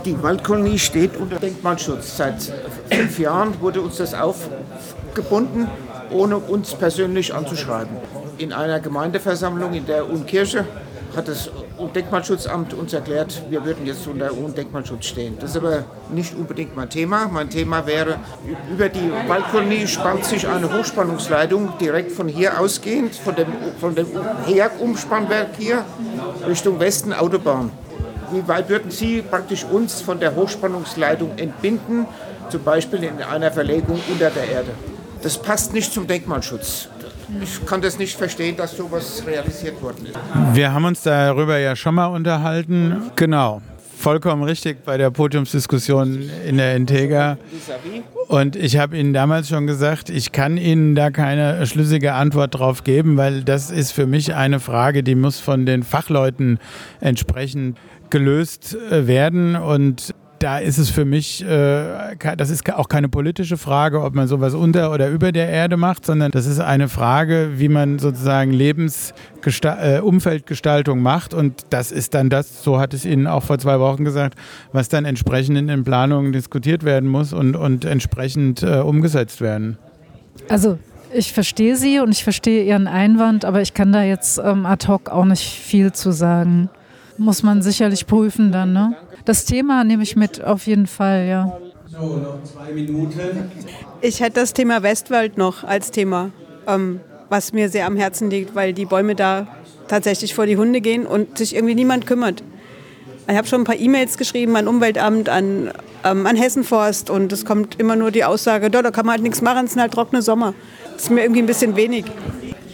[0.05, 2.17] Die Waldkolonie steht unter Denkmalschutz.
[2.17, 2.51] Seit
[2.89, 5.67] fünf Jahren wurde uns das aufgebunden,
[6.09, 7.97] ohne uns persönlich anzuschreiben.
[8.37, 10.65] In einer Gemeindeversammlung in der Unkirche
[11.15, 11.49] hat das
[11.95, 15.37] Denkmalschutzamt uns erklärt, wir würden jetzt unter Denkmalschutz stehen.
[15.39, 17.27] Das ist aber nicht unbedingt mein Thema.
[17.31, 18.17] Mein Thema wäre,
[18.71, 23.47] über die Waldkolonie spannt sich eine Hochspannungsleitung direkt von hier ausgehend, von dem,
[23.79, 24.07] von dem
[24.45, 25.83] Herg-Umspannwerk hier
[26.47, 27.71] Richtung Westen Autobahn.
[28.31, 32.05] Wie weit würden Sie praktisch uns von der Hochspannungsleitung entbinden,
[32.49, 34.69] zum Beispiel in einer Verlegung unter der Erde?
[35.23, 36.87] Das passt nicht zum Denkmalschutz
[37.41, 40.15] ich kann das nicht verstehen, dass sowas realisiert worden ist.
[40.53, 43.11] Wir haben uns darüber ja schon mal unterhalten.
[43.15, 43.61] Genau.
[43.97, 47.37] Vollkommen richtig bei der Podiumsdiskussion in der Integra.
[48.29, 52.85] Und ich habe Ihnen damals schon gesagt, ich kann Ihnen da keine schlüssige Antwort drauf
[52.85, 56.59] geben, weil das ist für mich eine Frage, die muss von den Fachleuten
[57.01, 57.77] entsprechend
[58.09, 59.55] gelöst äh, werden.
[59.55, 64.27] Und da ist es für mich, äh, das ist auch keine politische Frage, ob man
[64.27, 68.51] sowas unter oder über der Erde macht, sondern das ist eine Frage, wie man sozusagen
[68.51, 71.33] Lebensumfeldgestaltung äh, macht.
[71.33, 74.37] Und das ist dann das, so hat es Ihnen auch vor zwei Wochen gesagt,
[74.71, 79.77] was dann entsprechend in den Planungen diskutiert werden muss und, und entsprechend äh, umgesetzt werden.
[80.47, 80.79] Also
[81.13, 84.87] ich verstehe Sie und ich verstehe Ihren Einwand, aber ich kann da jetzt ähm, ad
[84.87, 86.69] hoc auch nicht viel zu sagen.
[87.17, 88.95] Muss man sicherlich prüfen dann, ne?
[89.25, 91.57] Das Thema nehme ich mit, auf jeden Fall, ja.
[91.87, 93.51] So, noch zwei Minuten.
[94.01, 96.31] Ich hätte das Thema Westwald noch als Thema,
[96.67, 96.99] ähm,
[97.29, 99.47] was mir sehr am Herzen liegt, weil die Bäume da
[99.87, 102.43] tatsächlich vor die Hunde gehen und sich irgendwie niemand kümmert.
[103.27, 105.71] Ich habe schon ein paar E-Mails geschrieben an Umweltamt, an,
[106.03, 109.23] ähm, an Hessenforst und es kommt immer nur die Aussage, da, da kann man halt
[109.23, 110.53] nichts machen, es sind halt trockene Sommer.
[110.93, 112.05] Das ist mir irgendwie ein bisschen wenig.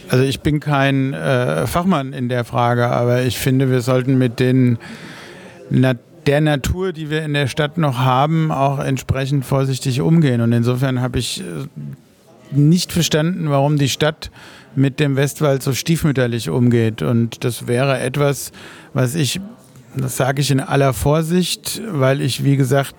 [0.08, 4.40] Also ich bin kein äh, Fachmann in der Frage, aber ich finde, wir sollten mit
[4.40, 4.78] den
[5.68, 10.40] Nat der Natur, die wir in der Stadt noch haben, auch entsprechend vorsichtig umgehen.
[10.40, 11.44] Und insofern habe ich äh,
[12.50, 14.30] nicht verstanden, warum die Stadt
[14.74, 17.02] mit dem Westwald so stiefmütterlich umgeht.
[17.02, 18.52] Und das wäre etwas,
[18.92, 19.40] was ich,
[19.96, 22.94] das sage ich in aller Vorsicht, weil ich, wie gesagt,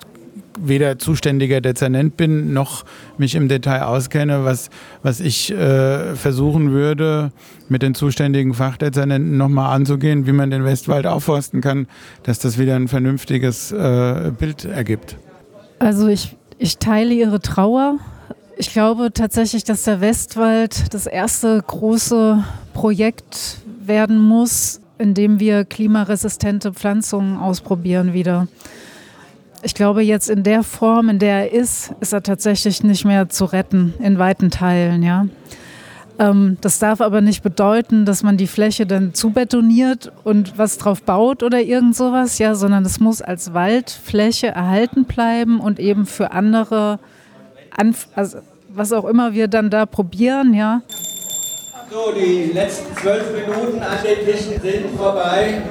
[0.60, 2.84] weder zuständiger Dezernent bin, noch
[3.18, 4.70] mich im Detail auskenne, was,
[5.04, 7.32] was ich äh, versuchen würde,
[7.70, 11.88] mit den zuständigen Fachdezernenten nochmal anzugehen, wie man den Westwald aufforsten kann,
[12.24, 15.18] dass das wieder ein vernünftiges äh, Bild ergibt.
[15.80, 17.98] Also ich, ich teile Ihre Trauer.
[18.58, 22.44] Ich glaube tatsächlich, dass der Westwald das erste große
[22.74, 28.48] Projekt werden muss, in dem wir klimaresistente Pflanzungen ausprobieren wieder
[29.64, 33.30] ich glaube, jetzt in der Form, in der er ist, ist er tatsächlich nicht mehr
[33.30, 35.28] zu retten, in weiten Teilen, ja.
[36.20, 41.04] Ähm, das darf aber nicht bedeuten, dass man die Fläche dann zubetoniert und was drauf
[41.04, 46.32] baut oder irgend sowas, ja, sondern es muss als Waldfläche erhalten bleiben und eben für
[46.32, 47.00] andere,
[47.76, 48.40] Anf also
[48.70, 50.82] was auch immer wir dann da probieren, ja.
[51.90, 55.62] So, die letzten zwölf Minuten an den Tischen sind vorbei.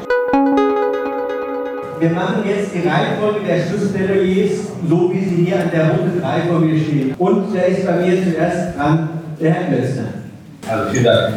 [1.99, 6.40] Wir machen jetzt die Reihenfolge der Schlussplädoyers, so wie sie hier an der Runde 3
[6.49, 7.14] vor mir stehen.
[7.18, 9.09] Und da ist bei mir zuerst dran
[9.40, 10.05] der Herr Messner.
[10.68, 11.34] Also vielen Dank.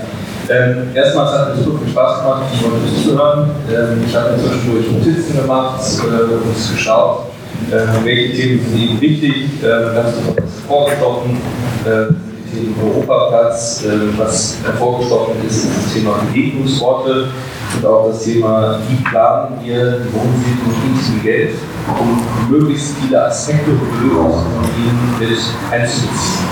[0.50, 3.52] Ähm, erstmals hat es super viel Spaß gemacht, die heute zuzuhören.
[3.70, 7.26] Ähm, ich habe zwischendurch Notizen gemacht äh, und geschaut,
[7.72, 11.38] äh, welche Themen sind Ihnen wichtig, äh, ganz besonders vorgestochen.
[11.86, 12.29] Äh,
[12.60, 17.30] Themen Europaplatz, äh, was hervorgestochen ist, ist das Thema Begegnungsorte
[17.76, 21.56] und auch das Thema, wie planen wir die Wohnsiedlung mit Geld,
[21.88, 25.40] um möglichst viele Aspekte und Lösungstechnologien mit
[25.72, 26.50] einzubeziehen.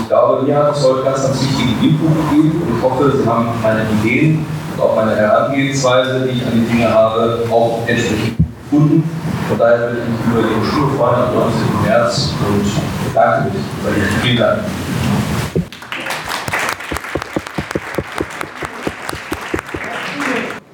[0.00, 3.28] Ich glaube, mir hat es heute ganz, ganz wichtige Input gegeben und ich hoffe, Sie
[3.28, 8.38] haben meine Ideen und auch meine Herangehensweise, die ich an die Dinge habe, auch entsprechend
[8.70, 9.10] gefunden.
[9.48, 11.60] Von daher würde ich über Ihre Schule freuen am 19.
[11.84, 14.08] März und bedanke mich bei Ihnen.
[14.22, 14.60] Vielen Dank.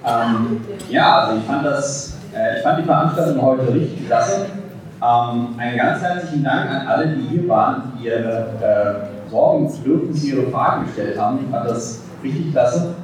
[0.08, 0.60] Ähm,
[0.90, 4.46] ja, also ich fand das, äh, ich fand die Veranstaltung heute richtig klasse.
[5.00, 10.28] Ähm, einen ganz herzlichen Dank an alle, die hier waren, die ihre äh, Sorgen, Bedürfnisse,
[10.28, 11.38] ihre Fragen gestellt haben.
[11.44, 12.94] Ich fand das richtig klasse.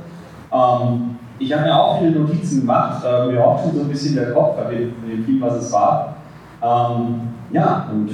[0.53, 4.14] Ähm, ich habe mir auch viele Notizen gemacht, äh, mir auch schon so ein bisschen
[4.14, 6.16] der Kopf bei dem, dem viel, was es war.
[6.62, 7.20] Ähm,
[7.53, 8.11] ja, und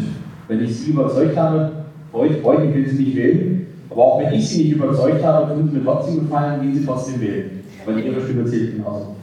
[0.48, 1.70] wenn ich Sie überzeugt habe,
[2.12, 5.68] euch, euch will Sie nicht wählen, aber auch wenn ich Sie nicht überzeugt habe, tun
[5.70, 7.64] Sie mir trotzdem gefallen, gehen Sie trotzdem wählen.
[7.86, 9.16] Weil Ihre Stimme zählt genauso.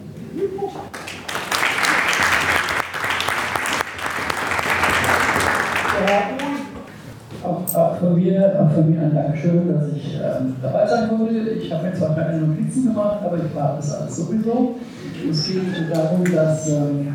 [7.44, 11.40] Auch, auch, von mir, auch von mir ein Dankeschön, dass ich ähm, dabei sein konnte.
[11.52, 14.76] Ich habe mir zwar keine Notizen gemacht, aber ich war das alles sowieso.
[15.30, 17.08] Es geht darum, dass ähm,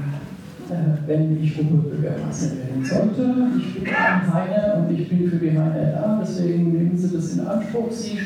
[0.70, 5.50] äh, wenn ich Oberbürgermeister werden sollte, ich bin ein Heine und ich bin für die
[5.50, 7.90] Heine da, deswegen nehmen Sie das in Anspruch.
[7.90, 8.18] Sie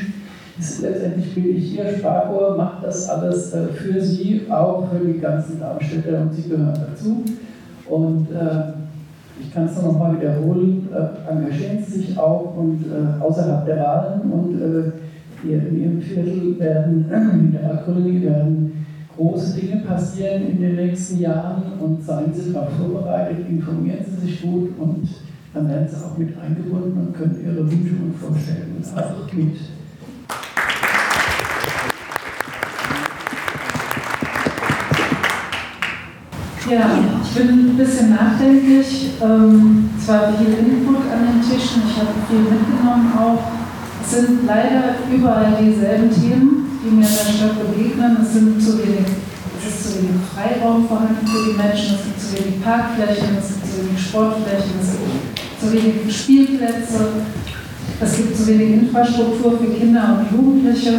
[0.59, 5.19] ist, letztendlich bin ich Ihr Sprachrohr, macht das alles äh, für Sie, auch für die
[5.19, 7.23] ganzen Darmstädter und Sie gehören dazu.
[7.89, 8.73] Und äh,
[9.41, 13.79] ich kann es noch mal wiederholen, äh, engagieren Sie sich auch und äh, außerhalb der
[13.79, 14.93] Wahlen und äh,
[15.43, 18.87] hier in Ihrem Viertel werden, in der Waldkolonie werden
[19.17, 24.43] große Dinge passieren in den nächsten Jahren und seien Sie darauf vorbereitet, informieren Sie sich
[24.43, 25.09] gut und
[25.55, 29.57] dann werden Sie auch mit eingebunden und können Ihre Wünsche und Vorstellungen auch mit
[36.69, 39.12] Ja, ich bin ein bisschen nachdenklich.
[39.23, 43.39] Ähm, es war viel Input an den Tischen, ich habe viel mitgenommen auch.
[44.03, 48.17] Es sind leider überall dieselben Themen, die mir in der Stadt begegnen.
[48.21, 49.07] Es, sind zu wenig,
[49.61, 53.49] es ist zu wenig Freiraum vorhanden für die Menschen, es gibt zu wenig Parkflächen, es
[53.49, 57.09] gibt zu wenig Sportflächen, es gibt zu wenig Spielplätze,
[58.01, 60.95] es gibt zu wenig Infrastruktur für Kinder und Jugendliche.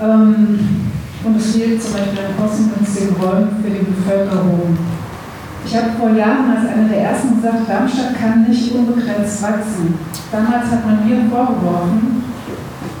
[0.00, 0.87] Ähm,
[1.28, 4.78] und es fehlt zum Beispiel an kostengünstigen Räumen für die Bevölkerung.
[5.64, 9.98] Ich habe vor Jahren als eine der ersten gesagt, Darmstadt kann nicht unbegrenzt wachsen.
[10.32, 12.24] Damals hat man mir vorgeworfen,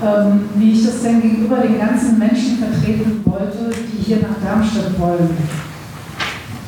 [0.04, 4.98] ähm, wie ich das denn gegenüber den ganzen Menschen vertreten wollte, die hier nach Darmstadt
[4.98, 5.30] wollen.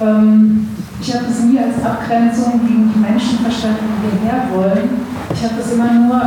[0.01, 0.69] Ähm,
[1.03, 4.89] ich habe das nie als Abgrenzung gegen die Menschen verstanden, die hierher wollen.
[5.35, 6.21] Ich habe das immer nur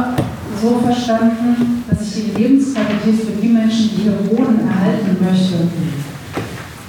[0.63, 5.67] so verstanden, dass ich die Lebensqualität für die Menschen, die hier wohnen, erhalten möchte.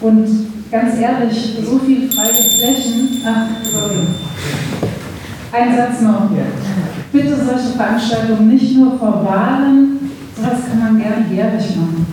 [0.01, 4.07] Und ganz ehrlich, so viele freie Flächen, ach, sorry.
[5.51, 6.31] Ein Satz noch.
[7.13, 12.07] Bitte solche Veranstaltungen nicht nur vor Wahlen, sowas kann man gerne jährlich machen.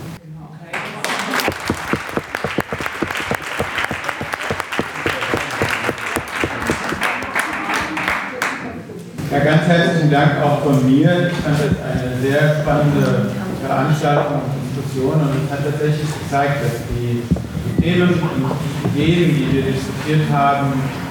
[9.30, 9.81] Ja, ganz herzlichen
[10.12, 11.32] Dank auch von mir.
[11.32, 13.32] Ich fand das eine sehr spannende
[13.64, 17.24] Veranstaltung und Diskussion und es hat tatsächlich gezeigt, dass die
[17.80, 20.68] Themen und Ideen, die wir diskutiert haben,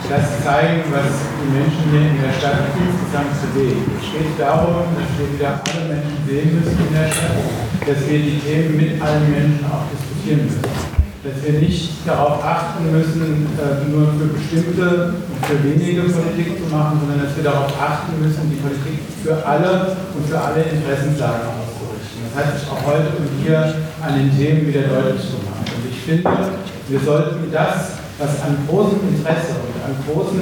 [0.08, 3.90] das zeigen, was die Menschen hier in der Stadt insgesamt bewegt.
[3.98, 7.42] Es geht darum, dass wir wieder alle Menschen sehen müssen in der Stadt,
[7.82, 12.90] dass wir die Themen mit allen Menschen auch diskutieren müssen dass wir nicht darauf achten
[12.90, 17.70] müssen, äh, nur für bestimmte und für wenige Politik zu machen, sondern dass wir darauf
[17.78, 22.26] achten müssen, die Politik für alle und für alle Interessenslagen auszurichten.
[22.34, 25.70] Das sich auch heute und hier an den Themen wieder deutlich gemacht.
[25.70, 26.58] Und ich finde,
[26.90, 30.42] wir sollten das, was an großem Interesse und an großen,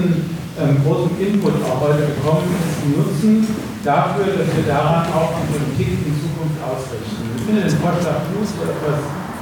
[0.63, 3.43] ähm, großem Input auch heute gekommen ist, nutzen
[3.83, 7.35] dafür, dass wir daran auch die Politik in Zukunft ausrichten.
[7.35, 8.99] Ich finde den Vorschlag gut, etwas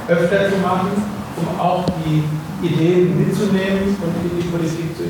[0.08, 2.24] öfter zu machen um auch die
[2.66, 5.04] Ideen mitzunehmen und in die Politik zu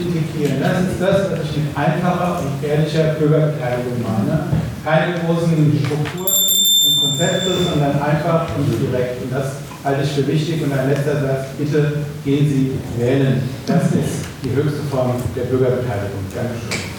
[0.00, 0.60] integrieren.
[0.60, 4.46] Das ist das, was ich mit einfacher und ehrlicher Bürgerbeteiligung meine.
[4.84, 5.50] Keine großen
[5.84, 6.44] Strukturen
[6.86, 9.22] und Konzepte, sondern einfach und direkt.
[9.22, 10.62] Und das halte ich für wichtig.
[10.62, 13.42] Und ein letzter Satz, bitte gehen Sie wählen.
[13.66, 16.24] Das ist die höchste Form der Bürgerbeteiligung.
[16.34, 16.94] Dankeschön.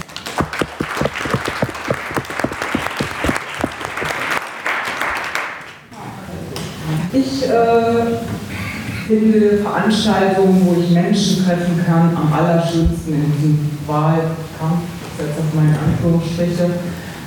[7.13, 8.14] Ich äh,
[9.07, 14.81] finde Veranstaltungen, wo ich Menschen treffen kann, am allerschönsten in diesem Wahlkampf,
[15.17, 16.71] setzt auf meine Anführungsstriche,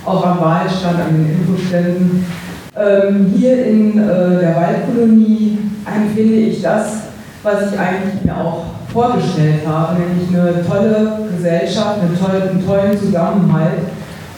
[0.05, 2.27] auch am Wahlstand, an den Infoständen.
[2.77, 7.03] Ähm, hier in äh, der Waldkolonie empfinde ich das,
[7.43, 12.99] was ich eigentlich mir auch vorgestellt habe, nämlich eine tolle Gesellschaft, eine tolle, einen tollen
[12.99, 13.81] Zusammenhalt.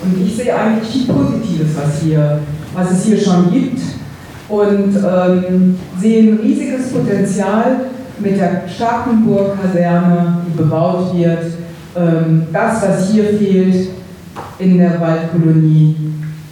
[0.03, 2.41] Und ich sehe eigentlich viel Positives, was, hier,
[2.74, 3.80] was es hier schon gibt
[4.51, 7.76] und ähm, sehe ein riesiges Potenzial
[8.18, 11.44] mit der Starkenburg-Kaserne, die bebaut wird.
[11.96, 13.90] Ähm, das, was hier fehlt,
[14.59, 15.96] in der Waldkolonie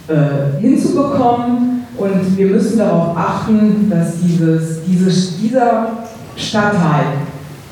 [0.07, 1.83] äh, hinzubekommen.
[1.97, 5.87] Und wir müssen darauf achten, dass dieses, dieses, dieser
[6.35, 7.05] Stadtteil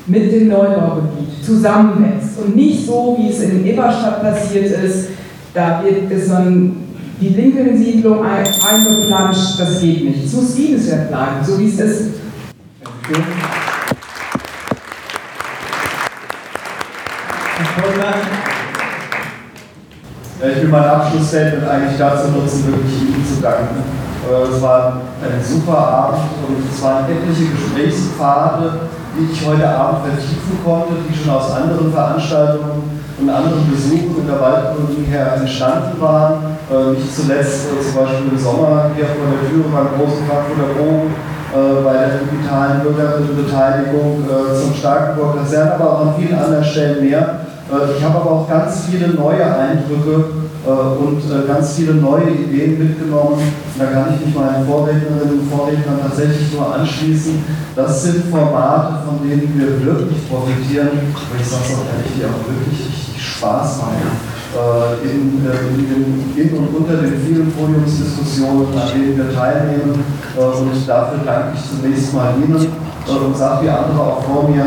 [0.06, 5.08] mit dem Neubaugebiet zusammenwächst und nicht so, wie es in Eberstadt passiert ist.
[5.54, 6.87] Da wird es so ein
[7.20, 10.24] die Lincoln-Siedlung eingeplanscht, das geht nicht.
[10.24, 12.10] Es muss liebenswert bleiben, so wie es ist.
[20.40, 23.82] Ich will mein Abschlussstatement eigentlich dazu nutzen, wirklich Ihnen zu danken.
[24.28, 28.72] Äh, es war ein super Abend und es waren etliche Gesprächspfade,
[29.16, 34.26] die ich heute Abend vertiefen konnte, die schon aus anderen Veranstaltungen und anderen Besuchen in
[34.26, 36.56] der Waldkolonie her entstanden waren.
[36.70, 40.74] Äh, nicht zuletzt äh, zum Beispiel im Sommer hier vor der Tür beim großen Frankfurter
[40.78, 41.14] Bogen
[41.50, 44.24] äh, bei der digitalen Bürgerinnenbeteiligung
[44.60, 47.40] zum Starkenburg Kaserne, aber auch an vielen anderen Stellen mehr.
[47.96, 50.24] Ich habe aber auch ganz viele neue Eindrücke
[50.66, 53.38] und ganz viele neue Ideen mitgenommen.
[53.38, 57.42] Und da kann ich mich meinen Vorrednerinnen und Vorrednern tatsächlich nur anschließen.
[57.74, 60.88] Das sind Formate, von denen wir wirklich profitieren.
[61.14, 64.38] Aber ich sage es auch ehrlich, die auch wirklich Spaß machen.
[64.48, 70.02] Äh, in, äh, in, in, und unter den vielen Podiumsdiskussionen, an denen wir teilnehmen.
[70.34, 74.66] Äh, und dafür danke ich zunächst mal Ihnen und sage wie andere auch vor mir,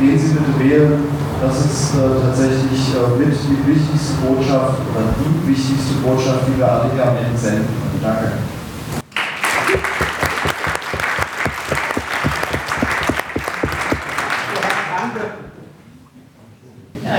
[0.00, 1.04] gehen Sie bitte wählen.
[1.42, 7.02] Das ist tatsächlich mit die wichtigste Botschaft oder die wichtigste Botschaft, die wir alle hier
[7.02, 7.68] am Ende senden.
[8.02, 8.32] Danke.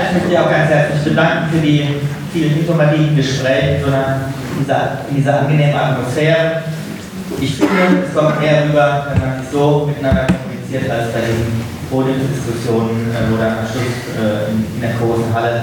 [0.08, 1.86] ich möchte mich auch ganz herzlich bedanken für die
[2.32, 4.20] vielen informativen Gespräche in, so einer,
[4.58, 6.62] dieser, dieser angenehmen Atmosphäre.
[7.40, 13.10] Ich finde, es kommt mehr rüber, wenn man so miteinander kommuniziert, als bei den Podiumsdiskussionen,
[13.10, 15.62] äh, dann am Schluss äh, in, der großen Halle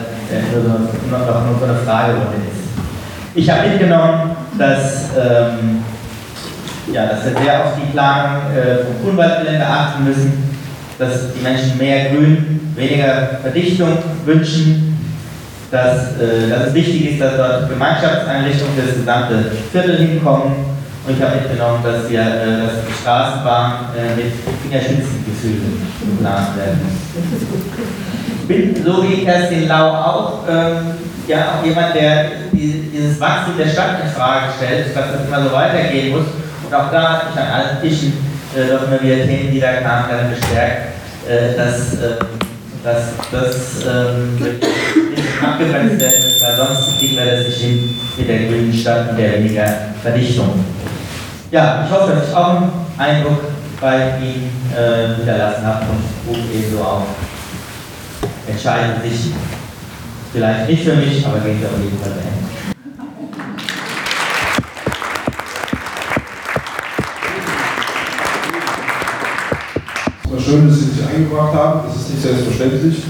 [0.51, 0.69] nur, so,
[1.09, 2.65] nur, noch nur so eine Fragerunde ist.
[3.35, 5.83] Ich habe mitgenommen, dass, ähm,
[6.91, 10.55] ja, dass wir sehr auf die Planung äh, vom Grünwaldgelände achten müssen,
[10.97, 14.97] dass die Menschen mehr Grün, weniger Verdichtung wünschen,
[15.69, 20.74] dass, äh, dass es wichtig ist, dass dort Gemeinschaftseinrichtungen für das gesamte Viertel hinkommen.
[21.07, 24.33] Und ich habe mitgenommen, dass, wir, äh, dass die Straßenbahn äh, mit
[24.63, 26.81] Fingerspitzengefühlen geplant werden
[28.41, 30.95] Ich bin, so wie Kerstin Lau auch, ähm,
[31.27, 35.43] ja, auch jemand, der die, dieses Wachstum der Stadt in Frage stellt, dass das immer
[35.43, 36.25] so weitergehen muss.
[36.65, 38.13] Und auch da ich an allen Tischen
[38.55, 40.95] äh, doch immer wieder Themen, die da kamen, dann bestärkt,
[41.29, 42.17] äh, dass, äh,
[42.83, 44.39] dass das ähm,
[45.43, 49.17] abgebremst werden muss, weil sonst kriegen wir das nicht hin mit der grünen Stadt und
[49.19, 49.65] der weniger
[50.01, 50.65] Verdichtung.
[51.51, 53.41] Ja, ich hoffe, dass ich auch einen Eindruck
[53.79, 57.03] bei Ihnen äh, hinterlassen habe und rufe ebenso auf.
[58.47, 59.31] Entscheiden sich
[60.33, 62.45] vielleicht nicht für mich, aber gehen Sie auf jeden Fall dahin.
[70.45, 71.81] schön, dass Sie sich eingebracht haben.
[71.87, 73.03] Das ist nicht selbstverständlich.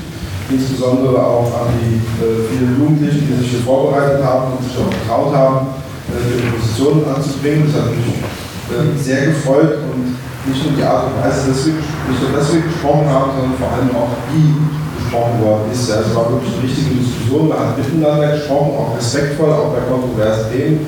[0.49, 4.89] Insbesondere auch an die äh, vielen Jugendlichen, die sich hier vorbereitet haben und sich auch
[4.89, 5.67] getraut haben,
[6.15, 7.67] äh, ihre Positionen anzubringen.
[7.67, 8.23] Das hat mich
[8.71, 10.15] äh, sehr gefreut und
[10.47, 13.57] nicht nur die Art und Weise, dass wir, nicht nur, dass wir gesprochen haben, sondern
[13.59, 14.55] vor allem auch wie
[14.95, 15.89] gesprochen worden ist.
[15.89, 20.51] Es war wirklich eine richtige Diskussion, man hat miteinander gesprochen, auch respektvoll, auch bei kontroversen
[20.53, 20.79] Themen.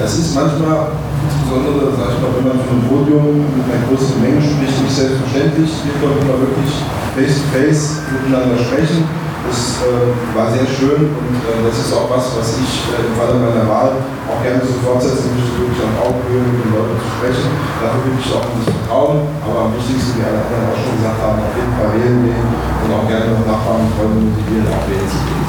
[0.00, 4.40] Das ist manchmal insbesondere, sag ich mal, wenn man von Podium mit einer größeren Menge
[4.40, 5.70] spricht, nicht selbstverständlich.
[5.84, 6.72] Wir konnten immer wirklich
[7.12, 9.21] face-to-face miteinander sprechen.
[9.52, 13.12] Das äh, war sehr schön und äh, das ist auch was, was ich äh, im
[13.12, 17.04] Falle meiner Wahl auch gerne so fortsetzen möchte, wirklich auf Augenhöhe mit den Leuten zu
[17.20, 17.52] sprechen.
[17.76, 21.20] Dafür bin ich auch das Vertrauen, aber am wichtigsten, wie alle anderen auch schon gesagt
[21.20, 24.88] haben, auf jeden Fall wählen gehen und auch gerne noch Nachbarn und Freunde motivieren, auch
[24.88, 25.44] wählen zu gehen.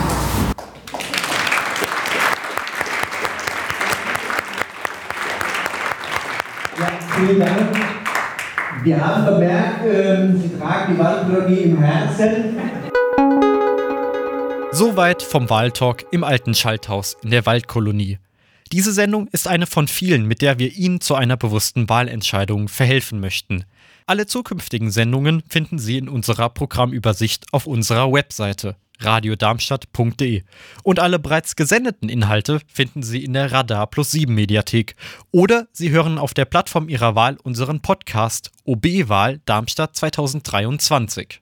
[7.23, 7.71] vielen Dank.
[8.83, 12.72] Wir haben bemerkt, ähm, Sie tragen die Wahlkolonie im Herzen.
[14.75, 18.17] Soweit vom Wahltalk im alten Schalthaus in der Waldkolonie.
[18.71, 23.19] Diese Sendung ist eine von vielen, mit der wir Ihnen zu einer bewussten Wahlentscheidung verhelfen
[23.19, 23.65] möchten.
[24.07, 30.41] Alle zukünftigen Sendungen finden Sie in unserer Programmübersicht auf unserer Webseite radiodarmstadt.de.
[30.81, 34.95] Und alle bereits gesendeten Inhalte finden Sie in der Radar Plus 7 Mediathek.
[35.29, 41.41] Oder Sie hören auf der Plattform Ihrer Wahl unseren Podcast OB-Wahl Darmstadt 2023.